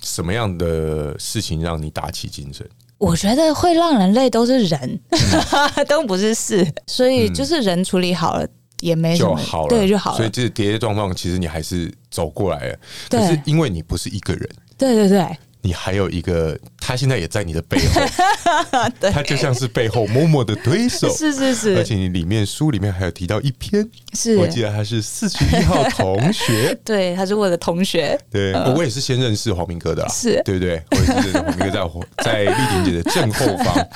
[0.01, 2.65] 什么样的事情让你打起精神？
[2.99, 8.47] 我觉得会让人累都是人，嗯、 都不是事，所以就是人处理好了
[8.79, 9.37] 也没什么。
[9.37, 10.17] 就好了，对就好了。
[10.19, 12.79] 所以这跌跌撞撞，其实你还是走过来了。
[13.11, 13.19] 对。
[13.19, 15.27] 可是因为你不是一个人，对对对。
[15.63, 18.01] 你还有一个，他现在也在你的背后，
[19.13, 24.37] 他就像是背后默默的推手， 是是是，而且你里面书里面还有提到一篇，是。
[24.37, 30.43] 我记得他是四十一号同学， 对，他是我的同学，对，我也是先认识黄明哥的，是。
[30.45, 30.83] 对不对？
[30.91, 31.71] 我也是认识黄明哥
[32.19, 33.89] 在在丽婷姐的正后方，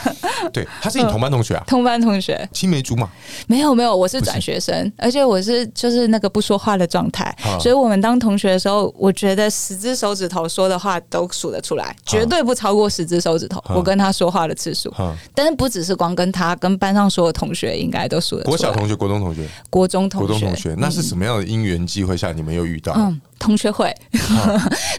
[0.52, 3.08] 对，他是你同班同学啊，同班同学，青梅竹马，
[3.48, 13.62] 没有没有，我是转学生，而且我是就是那个不说话的状态，所以我们当同学的时候，我觉得十只手指头说的话都数得出来，绝对不超过十只手指头。
[13.68, 14.92] 我跟他说话的次数，
[15.34, 18.56] 但是不只是光跟他，跟班上所有同学应该都数得出来。
[18.56, 22.92] 国小同学、国中同学、国中同学、国中同学，那是什么样的因缘机会下你们又遇到？
[22.96, 23.94] 嗯，同学会，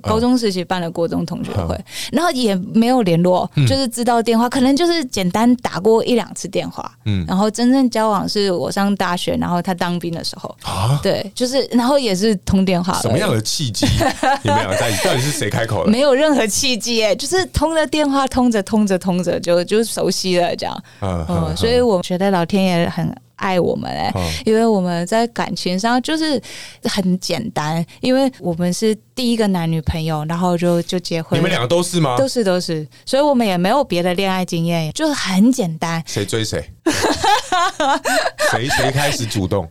[0.02, 1.78] 高中时期办了国中同学会，
[2.12, 6.92] 然后也没有联络，就是知道电话，可能就是简单打过一两次电话。
[7.06, 12.94] 嗯，然后真正交往是我上大学，然后他当兵的时候啊，对，就是然后也是通电话。
[13.02, 13.86] 什么样的契机？
[14.44, 15.92] 你们两个在一起，到底是谁开口的？
[15.92, 20.84] 没有任何契机，哎，就是通了电话，通着通着通着就就熟悉了，这样。
[21.02, 24.12] 嗯嗯，所以我觉得老天爷很爱我们，哎，
[24.46, 26.40] 因为我们在感情上就是
[26.84, 31.40] 很简单，因为我们是第一个男女朋友，然后就就结婚。
[31.40, 32.18] 你们两个都是吗？
[32.18, 36.04] 都是都是，所以我们也没有别的恋爱经验，就是很简单。
[36.06, 36.70] 谁追谁？
[38.52, 39.68] 谁谁开始主动？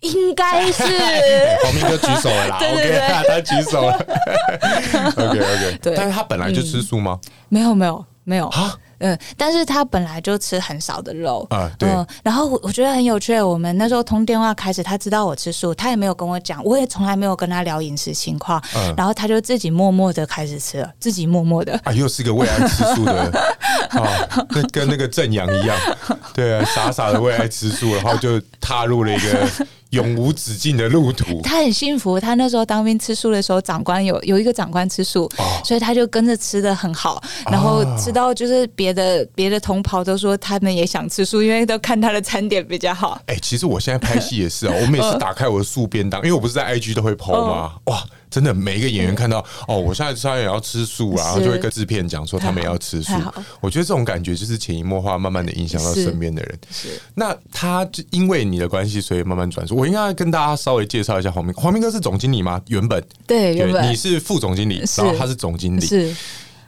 [0.00, 0.82] 应该是
[1.62, 3.96] 黄明哥举手了啦， OK，他举手了
[5.16, 7.20] ，OK OK，对，但是他本来就吃素吗？
[7.48, 11.88] 没有没有没有啊，嗯，但是他本来就吃很少的肉啊，对，
[12.22, 18.62] 然后我觉得很有趣，我们那时候通电话开始，他知道我吃素，他也没有跟我讲，我也从来没有跟他聊饮食情况，
[18.96, 23.30] 然后他就自己默默的开始吃了，自己默默的啊，又是个为爱吃素的
[23.90, 25.76] 啊，跟跟那个正阳一样，
[26.32, 29.66] 对啊，傻傻的为爱吃素，然后就踏入了一个。
[29.92, 32.18] 永无止境的路途，他很幸福。
[32.18, 37.22] 他那时候当兵吃素的时候，长官有有一个长官吃素，哦、所以他就跟着吃的很好。
[37.50, 43.20] 然后吃到就是别的别、哦、的同袍都说他们也想吃素，因为都看他的餐点比较好。
[43.26, 47.72] 哎、欸，其实我现在拍戏也是啊， 我每次打开我的素便当，因为我不是在 IG 都会 PO 吗？
[47.84, 48.04] 哦、哇！
[48.32, 53.12] 真的每一个演员看到哦，我现在虽然也要吃素啊，然后就会跟制片讲说他们也要吃素。
[53.60, 56.58] 我觉得这种感觉就是潜移默化，慢慢的影响到身边的人。
[56.70, 59.76] 是，那他就因为你的关系，所以慢慢转述。
[59.76, 62.58] 我应该跟大家稍微介绍一下黄明，黄明哥是总经理吗？
[62.68, 66.16] 原本对，原本你是副总经理，然后他是总经理，是。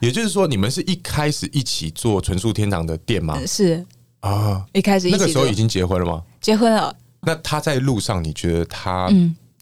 [0.00, 3.40] 也就是说，你们是一开始一起做纯素天堂的店吗？
[3.46, 3.84] 是
[4.20, 6.22] 啊，一开始一起那个时候已经结婚了吗？
[6.40, 6.94] 结婚了。
[7.20, 9.10] 那他在路上，你觉得他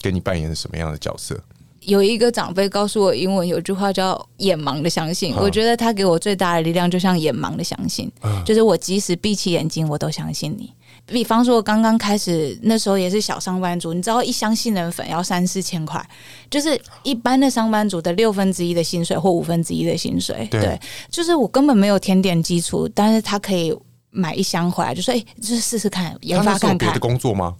[0.00, 1.38] 跟你扮演了什么样的角色？
[1.80, 8.08] 有一个长辈告诉我，英文有句话叫“眼盲的相信”，我觉得他给我最大的力量，就像眼盲的相信，
[8.44, 10.72] 就是我即使闭起眼睛，我都相信你。
[11.06, 16.02] 比方说，刚刚开始那时候也是小上班族，你知道一箱杏仁粉要三四千块，
[16.50, 20.46] 就是一般的上班族的六分之一的薪水或五分之一的薪水。
[20.50, 20.80] 对，
[21.10, 23.76] 就是我根本没有甜点基础，但是他可以
[24.10, 27.56] 买一箱回来，就说：“哎、就是试试看，研发看看。”别的工作吗？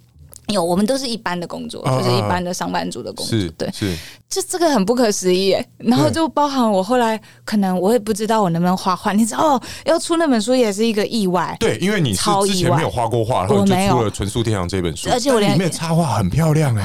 [0.49, 3.38] 有，我们都是一般的工作，啊、就是一般的上班族的工作。
[3.38, 3.97] 是对，是，
[4.28, 5.57] 就这个很不可思议。
[5.78, 11.57] 然后就包含我后来可能我也不知道我能不能画画，你知道哦要出那本书也是一个意外。
[11.61, 16.84] 对，因为你是之前没有画过画，然后就出了《纯素天堂》这本书，而且我连里面插画很漂亮哎、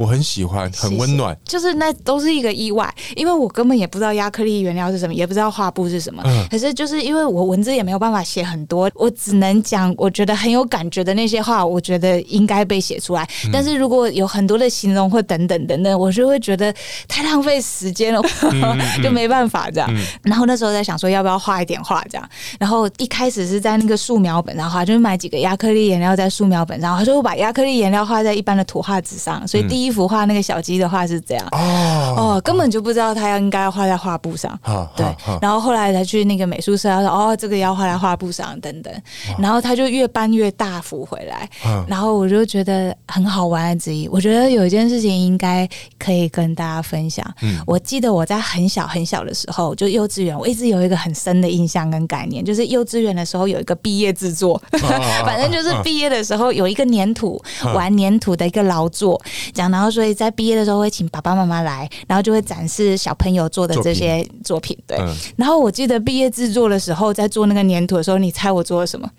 [0.00, 1.36] 我很喜欢，很温暖。
[1.44, 6.22] 就是那都是一个意外，因为我根本也不知道亚克力原料是什么，也不知道画布是什么。
[6.24, 13.28] 嗯、可是就是因为我文字也没有办法写很多，我只能讲我觉得很有感觉的那些话，我觉得应该被写出来。
[13.44, 16.74] 嗯、但是如果有很多的形容或等等等等，我就会觉得
[17.06, 18.22] 太浪费时间了，
[18.52, 19.90] 嗯、 就没办法这样。
[19.92, 22.26] 嗯、然后那时候在想说要不要画一点画这样。
[22.58, 29.89] 然后一开始是在那个素描本上画，就是买几个亚克力颜料在素描本上，他说我把亚克力颜料画在一般的图画纸上，所以第一。
[29.90, 31.44] 一幅画那个小鸡的画是这样。
[31.50, 44.06] 哦，哦，根本就不知道他要应该要画在画布上，哦、对，哦、然后后来才去那个美术社，他说哦，这个要画在画布上等等，哦、然后他就越搬越大幅回来，哦、然后我就觉得很好玩之一。
[44.06, 45.68] 我觉得有一件事情应该
[45.98, 47.26] 可以跟大家分享。
[47.42, 54.88] 嗯，我记得我在很小很小的时候，就幼稚园，我一直有一个很深的印象跟概念，就是幼稚园的时候有一个毕业制作，哦、
[55.26, 59.20] 反正就是毕业的时候有一个粘土、哦、玩粘土的一个劳作，
[59.52, 59.79] 讲到。
[59.80, 64.76] 然后，所以在毕业的时候会请爸爸妈妈来，然后就会展示小朋友做的这些作品。
[64.86, 69.10] 对，嗯、然后我记得毕业制作的时候，在做那个粘土的时候，你猜我做了什么？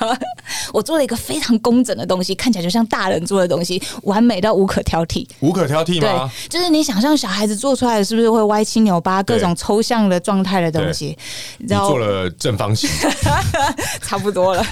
[0.72, 5.28] 我做了一个非常工整的东西，看起来就像大人做的东西，完美到无可挑剔。
[5.40, 6.30] 无可挑剔吗？
[6.48, 11.14] 对，就是你想象小孩子做出来的是不是会歪七扭八，各种抽象的状态的东西？
[11.68, 12.88] 然后你做了正方形，
[14.00, 14.64] 差不多了。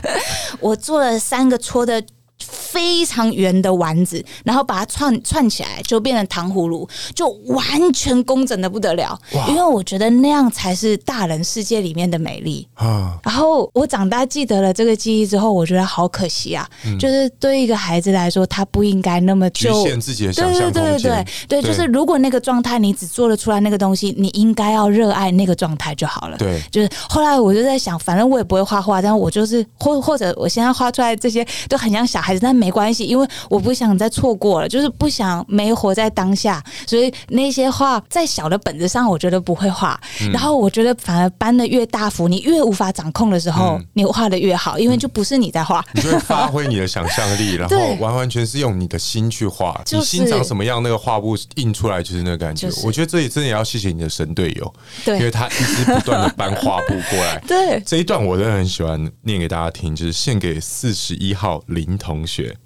[0.60, 2.02] 我做了三个戳的。
[2.50, 9.18] 非常圆的丸子，然后把它串串起来，就变成糖葫芦，就完全工整的不得了。
[9.32, 13.18] 哇因为我觉得那样才是大人世界里面的美丽啊。
[13.22, 16.68] 然后我长大记得了这个记忆之后，我觉得好可惜啊。
[16.84, 20.72] 嗯、就是对一个孩子来说，他不应该那么局限自己的想象空间。
[20.72, 26.36] 对对对对对，对就是如果那个状态你只做得出来那个东西，你应该要热爱那个状态就好了。
[26.36, 40.00] 对，就是后来我就在想，反正我也不会画画，但我就是或或者我现在画出来这些都很像小孩子，但没关系，因为我不想再错过了，就是不想没活在当下，所以那些画在小的本子上，我觉得不会画。
[40.20, 49.80] 嗯、然后我觉得反而搬的越大幅，你越无法掌控的时候，嗯、你画的越好，因为就不是你在画，你就会发 挥你的想象力，然后完完全是用你的心去画。
[49.84, 52.68] 对你心长什么样，那个画布印出来就是那个感觉。
[52.68, 54.74] 就是、我觉得这里真的要谢谢你的神队友，
[55.04, 57.38] 对因为他一直不断的搬画布过来。
[57.46, 62.56] 对，这一段我真的很喜欢念给大家听，就是献给四十一号林同学。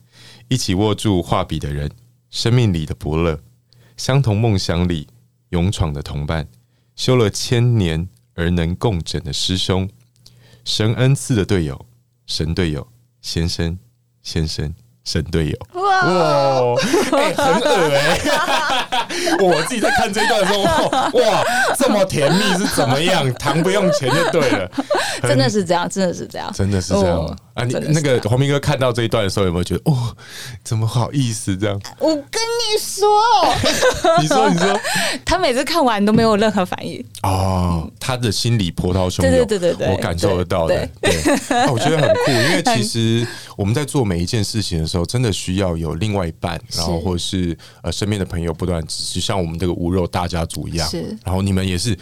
[0.48, 1.90] 一起握住画笔的人，
[2.30, 3.38] 生命里的伯乐，
[3.96, 5.06] 相同梦想里
[5.50, 6.48] 勇闯的同伴，
[6.96, 9.88] 修了千年而能共枕的师兄，
[10.64, 11.86] 神恩赐的队友，
[12.26, 12.88] 神队友，
[13.20, 13.78] 先生，
[14.22, 14.74] 先生。
[15.02, 16.76] 神队友哇，
[17.18, 19.36] 哎，很恶哎、欸！
[19.42, 20.88] 我自己在看这一段的时候，
[21.18, 21.42] 哇，
[21.74, 23.32] 这么甜蜜是怎么样？
[23.34, 24.70] 糖不用钱就对了，
[25.24, 27.64] 真的是这样，真的是这样，真的是这样、哦、啊！
[27.64, 30.16] 你那个黄明哥看到这一段的时候，有没有觉得哦，
[30.64, 31.80] 怎么好意思这样？
[31.98, 33.08] 我跟你说，
[34.22, 34.80] 你说，你说，
[35.26, 41.12] 他每次看完都没有任何反应哦，他的心里波涛汹涌，对对对对，我感受得到的，对，
[41.70, 45.04] 我觉得很酷， 因为其实我们在做每一件事情的时候。
[45.10, 50.88] 真的需要有另外一半，然后或者是呃身边的朋友不断支持，像我们这个无肉大家族一样。
[50.88, 51.98] 是，然后你们也是。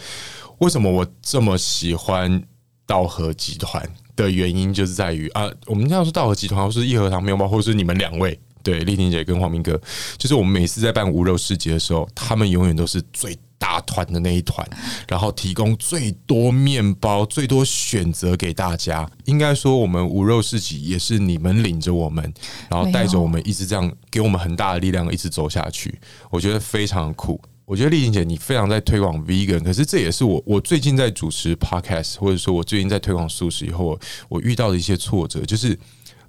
[0.59, 2.43] 为什么我这么喜欢
[2.85, 3.83] 道和集团
[4.23, 9.79] 的原因，就是在于啊，我们要说道和集团，或是义和堂面包，或者是你们两位，对，丽婷姐跟黄明哥，
[10.17, 13.37] 就是我们每次在办无肉市集的时候，他们永远都是最。
[13.61, 14.65] 大团的那一团，
[15.05, 19.07] 然后提供最多面包、最多选择给大家。
[19.25, 22.33] 应该说，我们无肉市集也是你们领着我们，
[22.69, 25.99] 然后带着我们一直这样，给我们很大的力量，一直走下去。
[26.29, 27.39] 我觉得非常酷。
[27.69, 35.77] 我觉得丽婷姐你非常在推广 vegan，可是这也是我我最近在主持 podcast，或者说我最近在推广素食以后，我，我遇到的一些挫折，就是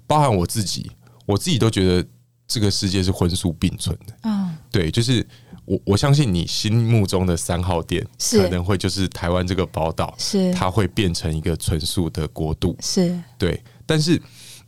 [0.05, 0.91] 包含我自己，
[1.25, 2.07] 我自己都觉得
[2.47, 4.13] 这个世界是荤素并存的。
[4.21, 5.25] 嗯，对，就是
[5.65, 14.21] 我我相信你心目中的三号店可能会就是台湾这个宝岛，是它会变成一个纯素的国度，是对，但是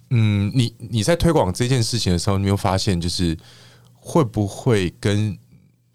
[0.10, 3.38] 嗯，你你在推广这件事情的时候，你有发现就是
[3.94, 5.38] 会不会跟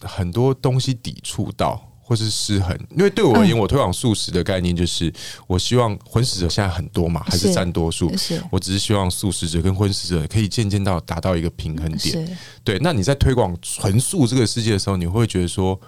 [0.02, 5.12] 很多东西抵触到，或是失衡，因为对我而言，我推广素食的概念就是，
[5.46, 8.10] 我希望荤食者现在很多嘛，还是占多数。
[8.50, 12.38] 我只是希望素食者跟荤食者可以渐渐到达到一个平衡点。
[12.64, 15.80] 对，那你在推广纯素这个世界的时候，你会觉得说，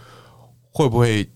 [0.71, 1.29] 会不会？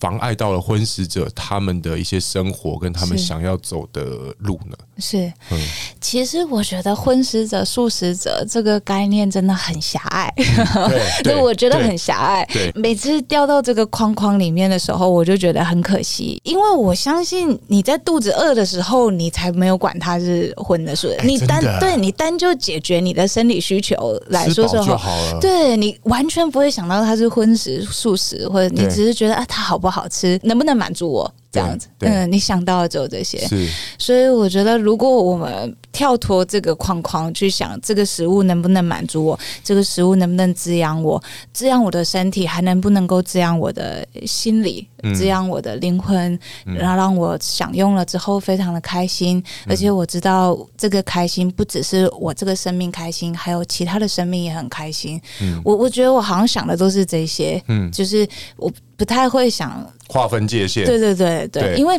[0.00, 4.02] 妨碍到了婚食者他们的一些生活跟他们想要走的
[4.38, 4.76] 路呢？
[4.98, 5.58] 是，嗯，
[6.00, 10.32] 其实我觉得荤食者、素食者这个概念真的很狭隘，
[11.22, 12.44] 对，我觉得很狭隘。
[12.52, 29.89] 对，每次掉到这个框框里面的时候，我就觉得很可惜，因为我相信你在肚子饿的时候，你才没有管它是荤的素的，你单对你单就解决你的生理需求来说说就好了，对你完全不会想到它是荤食、素食，或者你只是觉得啊，它好不好？
[29.90, 31.34] 好吃，能不能满足我？
[31.52, 41.20] 这样子，嗯，你想到的只有这些，是，所以我觉得，如果我们跳脱这个框框去想，这个食物能不能满足我，这个食物能不能滋养我，
[41.52, 55.20] 滋养我的身体，还能不能够滋养我的心理，滋养我的灵魂，嗯、然后让我享用了之后非常的开心，嗯、而且我知道这个开心不只是我这个生命开心，还有其他的生命也很开心。
[55.42, 58.24] 嗯，我我觉得我好像想的都是这些，嗯，就是
[58.56, 61.48] 我不太会想划分界限，对对对。
[61.52, 61.98] 对，对，因为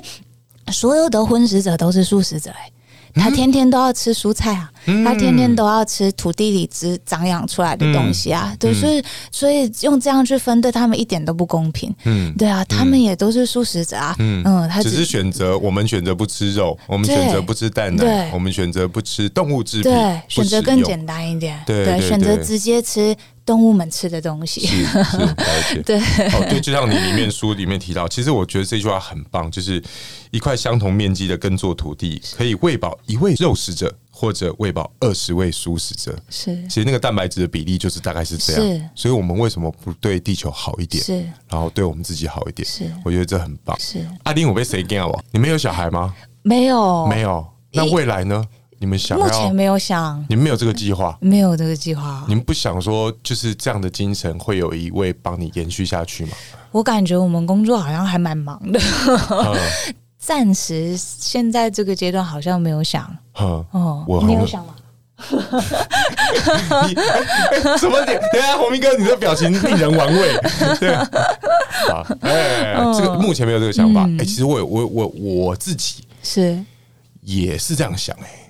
[0.72, 2.70] 所有的荤食者都是素食者，哎，
[3.16, 11.94] 他天天都要吃蔬菜啊，嗯、他天天都要吃土地里只长养出来的东西啊，嗯、对，所以所以用这样去分，对他们一点都不公平。
[12.04, 14.16] 嗯，对啊，他们也都是素食者啊。
[14.20, 14.44] 嗯。
[14.46, 18.32] 嗯，他只，只是选择，我们选择不吃肉，我们选择不吃蛋奶，对。
[18.34, 23.16] 我们选择不吃动物制品，对，选择更简单一点，对，对，对，对，选择直接吃。
[23.46, 25.36] 动物们吃的东西是，是了
[25.74, 29.82] 解 对哦，对，就像你里面书里面提到，其实我觉得这句话很棒，就是
[30.32, 36.18] 一块相同面积的耕作土地，可以喂饱一位肉食者，或者喂饱二十位素食者。
[36.30, 38.62] 是，其实那个蛋白质的比例就是大概是这样。
[38.62, 41.04] 是，所以我们为什么不对地球好一点？
[41.04, 41.14] 是，
[41.50, 42.68] 然后对我们自己好一点？
[42.68, 43.78] 是，我觉得这很棒。
[43.80, 45.24] 是，阿丁，我被谁干了？
[45.32, 46.14] 你们有小孩吗？
[46.44, 47.46] 没有，没有。
[47.74, 48.46] 那未来呢？
[48.82, 49.16] 你们想？
[49.16, 50.26] 目前没有想。
[50.28, 51.16] 你们没有这个计划？
[51.22, 52.26] 没有这个计划。
[52.28, 56.32] 你们不想说，就是这样的精神会有一位帮你延续下去吗？
[56.72, 58.80] 我感觉我们工作好像还蛮忙的，
[60.18, 63.16] 暂时现在这个阶段好像没有想。
[63.36, 64.74] 哦，我你有想吗？
[66.88, 66.96] 你
[67.78, 68.20] 什么点？
[68.34, 70.34] 等下，红明哥，你的表情令人玩味。
[70.82, 70.96] 对，
[71.88, 74.10] 好，哎，这个目前没有这个想法。
[74.18, 76.60] 哎，其实我我我我自己是。
[77.24, 78.41] 也是这样想哎、欸，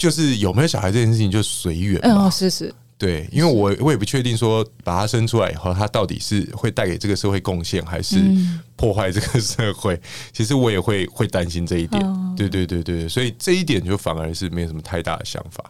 [0.00, 2.24] 就是有没有小孩这件事情就随缘嘛。
[2.24, 8.16] 哦，是是，对，因为我我也不确定说把他生出来以后，他到底是会带给这个社会贡献，还是
[8.76, 9.94] 破坏这个社会。
[9.94, 10.00] 嗯、
[10.32, 12.02] 其实我也会会担心这一点。
[12.02, 15.62] 哦、对对对对，所以这一点就反而是没有什么太大的想法。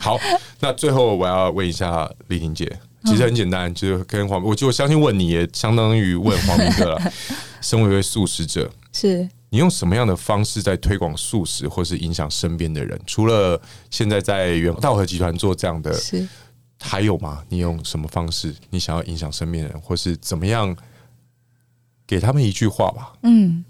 [0.00, 0.18] 好，
[0.58, 2.70] 那最后我要问一下丽婷姐，
[3.04, 7.12] 其实很简单，就是跟黄，我就我相信问你也相当于问黄明哥了。
[7.62, 9.28] 身为一位素食者，是。
[9.50, 13.00] 你用什么样的方式在推广素食，或是影响身边的人？
[13.06, 16.28] 除了现在在元道和集团做这样的，是
[16.80, 17.44] 还有吗？
[17.48, 18.54] 你用什么方式？
[18.70, 20.76] 你想要影响身边的人，或是怎么样？
[22.06, 23.14] 给他们一句话吧。
[23.22, 23.64] 嗯，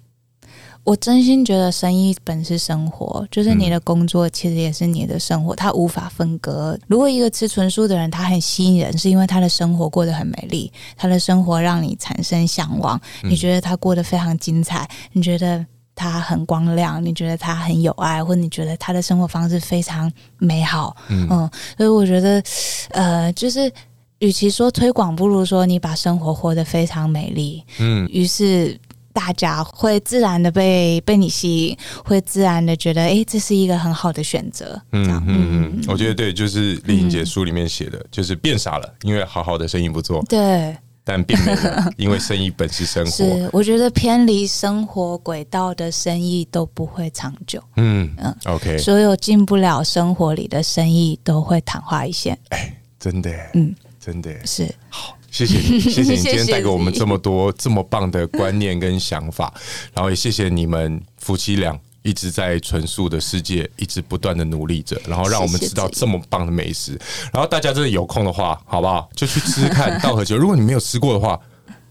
[0.86, 6.78] 我真心觉得生意本是生活，就是你的工作其实也是你的生活，它无法分割。
[6.86, 15.66] 如果一个吃纯素的人，他很吸引人，是因为他的生活过得很美丽，他的生活让你产生向往，你觉得他过得非常精彩，你觉得。
[15.98, 22.42] 他很光亮，你觉得他很有爱，或者你觉得他的生活方式非常美好，嗯，嗯，所以我觉得，
[22.90, 23.72] 呃，就是
[24.18, 28.78] 与其说推广，不如说你把生活活得非常美丽，嗯，于是
[29.16, 40.76] 大家会自然的被被你吸引，会自然的觉得，哎，这是一个很好的选择，嗯嗯嗯，我觉得对，就是丽颖姐书里面写的，嗯、就是变傻了，因为好好的生意不做，对。
[41.08, 41.58] 但并没有，
[41.96, 43.10] 因为生意本是生活。
[43.14, 47.62] 是，我觉得偏离生活轨道的生意都不会长久。
[47.76, 52.36] 嗯嗯，OK，所有进不了生活里的生意都会昙花一现。
[52.48, 59.52] 哎，真的，嗯，真的是好，谢谢你， 谢谢你今天带给我们这么多这么棒的观念跟想法，
[59.92, 61.78] 然后也谢谢你们夫妻俩。
[62.02, 66.96] 一直在纯素的世界，一直不断的努力着，然后让我们吃到这么棒的美食。
[67.32, 69.10] 然后大家真的有空的话，好不好？
[69.16, 70.36] 就去吃吃看 道和酒。
[70.36, 71.36] 如果你没有吃过的话，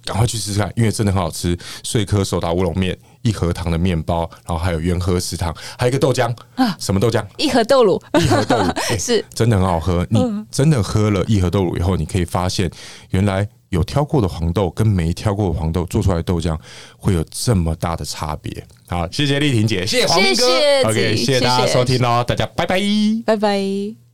[0.05, 1.57] 赶快去吃吃看，因为真的很好吃。
[1.83, 7.21] 穗科手打乌龙面，一盒糖的面包，然后还有元和食堂，还有一个豆浆啊，什么豆浆？
[7.38, 10.07] 一盒豆乳，一盒豆乳、欸、 是真的很好喝。
[10.09, 10.19] 你
[10.49, 12.71] 真的喝了一盒豆乳以后，你可以发现
[13.09, 13.45] 原来。
[13.69, 16.57] 有挑过的黄豆跟没挑过的黄豆做出来的豆浆
[16.97, 18.65] 会有这么大的差别。
[18.88, 20.45] 好，谢谢丽婷姐，谢谢黄明哥
[20.86, 22.80] ，OK，谢谢大家收听喽，大家拜拜，
[23.26, 24.05] 拜拜。